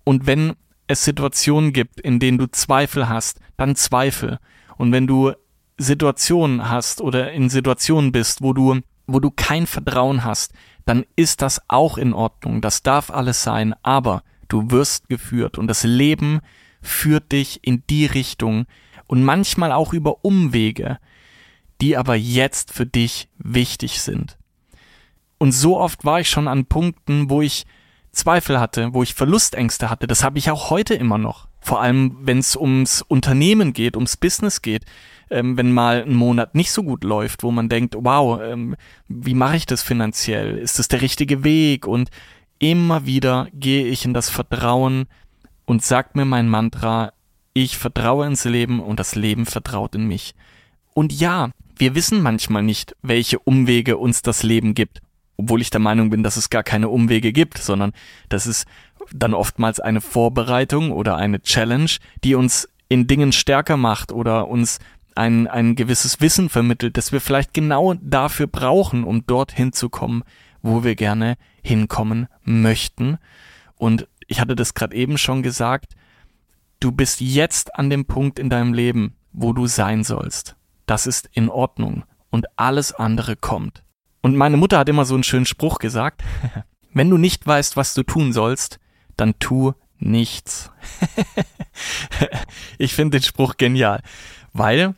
Und 0.03 0.27
wenn 0.27 0.53
es 0.85 1.03
Situationen 1.03 1.73
gibt, 1.73 1.99
in 1.99 2.19
denen 2.19 2.37
du 2.37 2.45
Zweifel 2.51 3.09
hast, 3.09 3.39
dann 3.57 3.75
Zweifel. 3.75 4.37
Und 4.77 4.91
wenn 4.91 5.07
du 5.07 5.31
Situationen 5.79 6.69
hast 6.69 7.01
oder 7.01 7.31
in 7.31 7.49
Situationen 7.49 8.11
bist, 8.11 8.43
wo 8.43 8.53
du, 8.53 8.81
wo 9.07 9.19
du 9.19 9.31
kein 9.31 9.65
Vertrauen 9.65 10.23
hast, 10.23 10.53
dann 10.85 11.05
ist 11.15 11.41
das 11.41 11.61
auch 11.67 11.97
in 11.97 12.13
Ordnung. 12.13 12.61
Das 12.61 12.83
darf 12.83 13.09
alles 13.09 13.43
sein, 13.43 13.73
aber 13.83 14.23
du 14.47 14.71
wirst 14.71 15.09
geführt 15.09 15.57
und 15.57 15.67
das 15.67 15.83
Leben 15.83 16.41
führt 16.81 17.31
dich 17.31 17.59
in 17.63 17.83
die 17.89 18.05
Richtung 18.05 18.65
und 19.07 19.23
manchmal 19.23 19.71
auch 19.71 19.93
über 19.93 20.25
Umwege, 20.25 20.99
die 21.81 21.97
aber 21.97 22.15
jetzt 22.15 22.71
für 22.71 22.85
dich 22.85 23.29
wichtig 23.37 24.01
sind. 24.01 24.37
Und 25.37 25.51
so 25.51 25.79
oft 25.79 26.05
war 26.05 26.19
ich 26.19 26.29
schon 26.29 26.47
an 26.47 26.65
Punkten, 26.65 27.29
wo 27.29 27.41
ich 27.41 27.65
Zweifel 28.11 28.59
hatte, 28.59 28.93
wo 28.93 29.03
ich 29.03 29.13
Verlustängste 29.13 29.89
hatte. 29.89 30.07
Das 30.07 30.23
habe 30.23 30.37
ich 30.37 30.51
auch 30.51 30.69
heute 30.69 30.93
immer 30.93 31.17
noch. 31.17 31.47
Vor 31.59 31.81
allem, 31.81 32.17
wenn 32.21 32.37
es 32.37 32.55
ums 32.55 33.01
Unternehmen 33.01 33.73
geht, 33.73 33.95
ums 33.95 34.17
Business 34.17 34.61
geht 34.61 34.85
ähm, 35.29 35.57
wenn 35.57 35.71
mal 35.71 36.03
ein 36.03 36.15
Monat 36.15 36.55
nicht 36.55 36.71
so 36.71 36.83
gut 36.83 37.03
läuft, 37.03 37.43
wo 37.43 37.51
man 37.51 37.69
denkt, 37.69 37.95
wow, 37.97 38.41
ähm, 38.41 38.75
wie 39.07 39.33
mache 39.33 39.57
ich 39.57 39.65
das 39.65 39.83
finanziell? 39.83 40.57
Ist 40.57 40.79
das 40.79 40.87
der 40.87 41.01
richtige 41.01 41.43
Weg? 41.43 41.87
Und 41.87 42.09
immer 42.59 43.05
wieder 43.05 43.47
gehe 43.53 43.85
ich 43.85 44.05
in 44.05 44.13
das 44.13 44.29
Vertrauen 44.29 45.05
und 45.65 45.83
sag 45.83 46.15
mir 46.15 46.25
mein 46.25 46.49
Mantra, 46.49 47.13
ich 47.53 47.77
vertraue 47.77 48.25
ins 48.25 48.45
Leben 48.45 48.79
und 48.79 48.99
das 48.99 49.15
Leben 49.15 49.45
vertraut 49.45 49.95
in 49.95 50.07
mich. 50.07 50.33
Und 50.93 51.13
ja, 51.13 51.51
wir 51.77 51.95
wissen 51.95 52.21
manchmal 52.21 52.63
nicht, 52.63 52.95
welche 53.01 53.39
Umwege 53.39 53.97
uns 53.97 54.21
das 54.21 54.43
Leben 54.43 54.73
gibt, 54.73 55.01
obwohl 55.37 55.61
ich 55.61 55.69
der 55.69 55.79
Meinung 55.79 56.09
bin, 56.09 56.23
dass 56.23 56.37
es 56.37 56.49
gar 56.49 56.63
keine 56.63 56.89
Umwege 56.89 57.31
gibt, 57.31 57.57
sondern 57.57 57.93
das 58.29 58.47
ist 58.47 58.65
dann 59.11 59.33
oftmals 59.33 59.79
eine 59.79 60.01
Vorbereitung 60.01 60.91
oder 60.91 61.17
eine 61.17 61.41
Challenge, 61.41 61.89
die 62.23 62.35
uns 62.35 62.69
in 62.89 63.07
Dingen 63.07 63.31
stärker 63.31 63.77
macht 63.77 64.11
oder 64.11 64.47
uns 64.47 64.79
ein, 65.15 65.47
ein 65.47 65.75
gewisses 65.75 66.21
Wissen 66.21 66.49
vermittelt, 66.49 66.97
das 66.97 67.11
wir 67.11 67.21
vielleicht 67.21 67.53
genau 67.53 67.93
dafür 67.95 68.47
brauchen, 68.47 69.03
um 69.03 69.25
dorthin 69.25 69.73
zu 69.73 69.89
kommen, 69.89 70.23
wo 70.61 70.83
wir 70.83 70.95
gerne 70.95 71.35
hinkommen 71.61 72.27
möchten. 72.43 73.17
Und 73.75 74.07
ich 74.27 74.39
hatte 74.39 74.55
das 74.55 74.73
gerade 74.73 74.95
eben 74.95 75.17
schon 75.17 75.43
gesagt, 75.43 75.95
du 76.79 76.91
bist 76.91 77.21
jetzt 77.21 77.75
an 77.75 77.89
dem 77.89 78.05
Punkt 78.05 78.39
in 78.39 78.49
deinem 78.49 78.73
Leben, 78.73 79.15
wo 79.31 79.53
du 79.53 79.67
sein 79.67 80.03
sollst. 80.03 80.55
Das 80.85 81.07
ist 81.07 81.29
in 81.33 81.49
Ordnung 81.49 82.03
und 82.29 82.47
alles 82.57 82.93
andere 82.93 83.35
kommt. 83.35 83.83
Und 84.21 84.35
meine 84.35 84.57
Mutter 84.57 84.79
hat 84.79 84.89
immer 84.89 85.05
so 85.05 85.13
einen 85.13 85.23
schönen 85.23 85.45
Spruch 85.45 85.79
gesagt, 85.79 86.23
wenn 86.93 87.09
du 87.09 87.17
nicht 87.17 87.45
weißt, 87.45 87.77
was 87.77 87.93
du 87.93 88.03
tun 88.03 88.33
sollst, 88.33 88.79
dann 89.17 89.37
tu 89.39 89.73
nichts. 89.99 90.71
ich 92.77 92.93
finde 92.93 93.19
den 93.19 93.23
Spruch 93.23 93.57
genial, 93.57 94.01
weil 94.53 94.95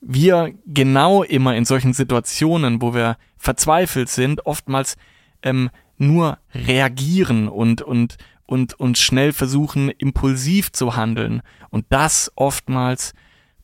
wir 0.00 0.54
genau 0.66 1.22
immer 1.22 1.56
in 1.56 1.64
solchen 1.64 1.92
Situationen, 1.92 2.80
wo 2.80 2.94
wir 2.94 3.16
verzweifelt 3.36 4.08
sind, 4.08 4.46
oftmals 4.46 4.96
ähm, 5.42 5.70
nur 5.96 6.38
reagieren 6.54 7.48
und, 7.48 7.82
und, 7.82 8.16
und, 8.46 8.74
und 8.74 8.98
schnell 8.98 9.32
versuchen, 9.32 9.90
impulsiv 9.90 10.72
zu 10.72 10.96
handeln. 10.96 11.42
Und 11.70 11.86
das 11.90 12.32
oftmals 12.36 13.12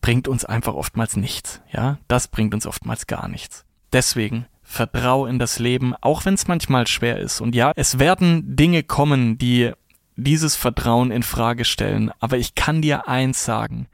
bringt 0.01 0.29
uns 0.29 0.45
einfach 0.45 0.75
oftmals 0.75 1.17
nichts. 1.17 1.63
Ja, 1.73 1.99
das 2.09 2.29
bringt 2.29 2.53
uns 2.53 2.67
oftmals 2.67 3.07
gar 3.07 3.29
nichts. 3.29 3.65
Deswegen 3.93 4.47
vertrau 4.63 5.27
in 5.27 5.39
das 5.39 5.59
Leben, 5.59 5.95
auch 6.01 6.25
wenn 6.25 6.35
es 6.35 6.49
manchmal 6.49 6.87
schwer 6.87 7.19
ist. 7.19 7.41
Und 7.41 7.55
ja, 7.55 7.73
es 7.77 7.99
werden 7.99 8.57
Dinge 8.57 8.83
kommen, 8.83 9.39
die 9.39 9.73
dieses 10.17 10.57
Vertrauen 10.57 11.11
in 11.11 11.23
Frage 11.23 11.65
stellen. 11.65 12.11
Aber 12.21 12.37
ich 12.37 12.55
kann 12.55 12.83
dir 12.83 13.09
eins 13.09 13.45
sagen. 13.45 13.89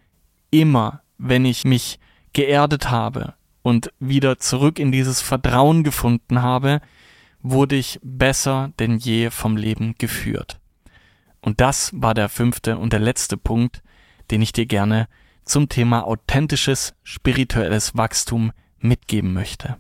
Immer, 0.51 1.03
wenn 1.19 1.45
ich 1.45 1.65
mich 1.65 2.01
geerdet 2.33 2.91
habe 2.91 3.35
und 3.63 3.93
wieder 3.99 4.39
zurück 4.39 4.79
in 4.79 4.93
dieses 4.93 5.21
Vertrauen 5.21 5.85
gefunden 5.85 6.43
habe, 6.43 6.81
wurde 7.43 7.77
ich 7.77 7.99
besser 8.03 8.73
denn 8.79 8.99
je 8.99 9.31
vom 9.31 9.57
Leben 9.57 9.95
geführt. 9.99 10.61
Und 11.41 11.61
das 11.61 11.91
war 11.95 12.15
der 12.15 12.29
fünfte 12.29 12.79
und 12.79 12.93
der 12.93 13.01
letzte 13.01 13.37
Punkt, 13.37 13.83
den 14.31 14.43
ich 14.43 14.53
dir 14.53 14.67
gerne 14.67 15.09
zum 15.45 15.69
Thema 15.69 16.07
authentisches 16.07 16.95
spirituelles 17.03 17.97
Wachstum 17.97 18.53
mitgeben 18.79 19.33
möchte. 19.33 19.77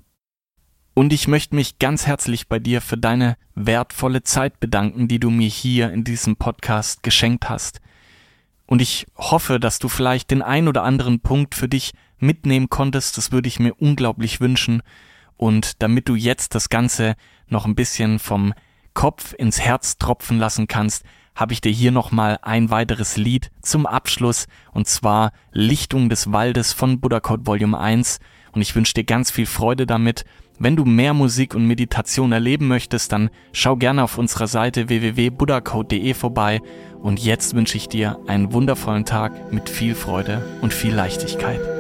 Und 0.94 1.12
ich 1.12 1.28
möchte 1.28 1.54
mich 1.54 1.78
ganz 1.78 2.06
herzlich 2.06 2.48
bei 2.48 2.58
dir 2.58 2.80
für 2.80 2.98
deine 2.98 3.36
wertvolle 3.54 4.22
Zeit 4.22 4.58
bedanken, 4.58 5.06
die 5.06 5.20
du 5.20 5.30
mir 5.30 5.48
hier 5.48 5.92
in 5.92 6.04
diesem 6.04 6.36
Podcast 6.36 7.02
geschenkt 7.02 7.48
hast. 7.48 7.80
Und 8.66 8.82
ich 8.82 9.06
hoffe, 9.16 9.60
dass 9.60 9.78
du 9.78 9.88
vielleicht 9.88 10.30
den 10.30 10.42
ein 10.42 10.68
oder 10.68 10.82
anderen 10.82 11.20
Punkt 11.20 11.54
für 11.54 11.68
dich 11.68 11.92
mitnehmen 12.22 12.68
konntest. 12.70 13.16
Das 13.16 13.32
würde 13.32 13.48
ich 13.48 13.60
mir 13.60 13.74
unglaublich 13.74 14.40
wünschen. 14.40 14.82
Und 15.36 15.82
damit 15.82 16.08
du 16.08 16.14
jetzt 16.14 16.54
das 16.54 16.68
Ganze 16.68 17.14
noch 17.48 17.66
ein 17.66 17.74
bisschen 17.74 18.18
vom 18.18 18.52
Kopf 18.94 19.32
ins 19.32 19.60
Herz 19.60 19.98
tropfen 19.98 20.38
lassen 20.38 20.68
kannst, 20.68 21.04
habe 21.34 21.52
ich 21.52 21.60
dir 21.60 21.72
hier 21.72 21.90
nochmal 21.90 22.38
ein 22.42 22.70
weiteres 22.70 23.16
Lied 23.16 23.50
zum 23.62 23.86
Abschluss 23.86 24.46
und 24.72 24.86
zwar 24.88 25.32
Lichtung 25.52 26.08
des 26.08 26.32
Waldes 26.32 26.72
von 26.72 27.00
Buddha 27.00 27.20
Code 27.20 27.46
Volume 27.46 27.78
1 27.78 28.18
und 28.52 28.60
ich 28.60 28.74
wünsche 28.74 28.94
dir 28.94 29.04
ganz 29.04 29.30
viel 29.30 29.46
Freude 29.46 29.86
damit. 29.86 30.24
Wenn 30.58 30.76
du 30.76 30.84
mehr 30.84 31.14
Musik 31.14 31.54
und 31.54 31.66
Meditation 31.66 32.32
erleben 32.32 32.68
möchtest, 32.68 33.12
dann 33.12 33.30
schau 33.52 33.76
gerne 33.76 34.04
auf 34.04 34.18
unserer 34.18 34.46
Seite 34.46 34.90
www.buddhacode.de 34.90 36.12
vorbei 36.12 36.60
und 37.00 37.18
jetzt 37.18 37.54
wünsche 37.54 37.78
ich 37.78 37.88
dir 37.88 38.18
einen 38.26 38.52
wundervollen 38.52 39.06
Tag 39.06 39.52
mit 39.52 39.70
viel 39.70 39.94
Freude 39.94 40.58
und 40.60 40.74
viel 40.74 40.92
Leichtigkeit. 40.92 41.79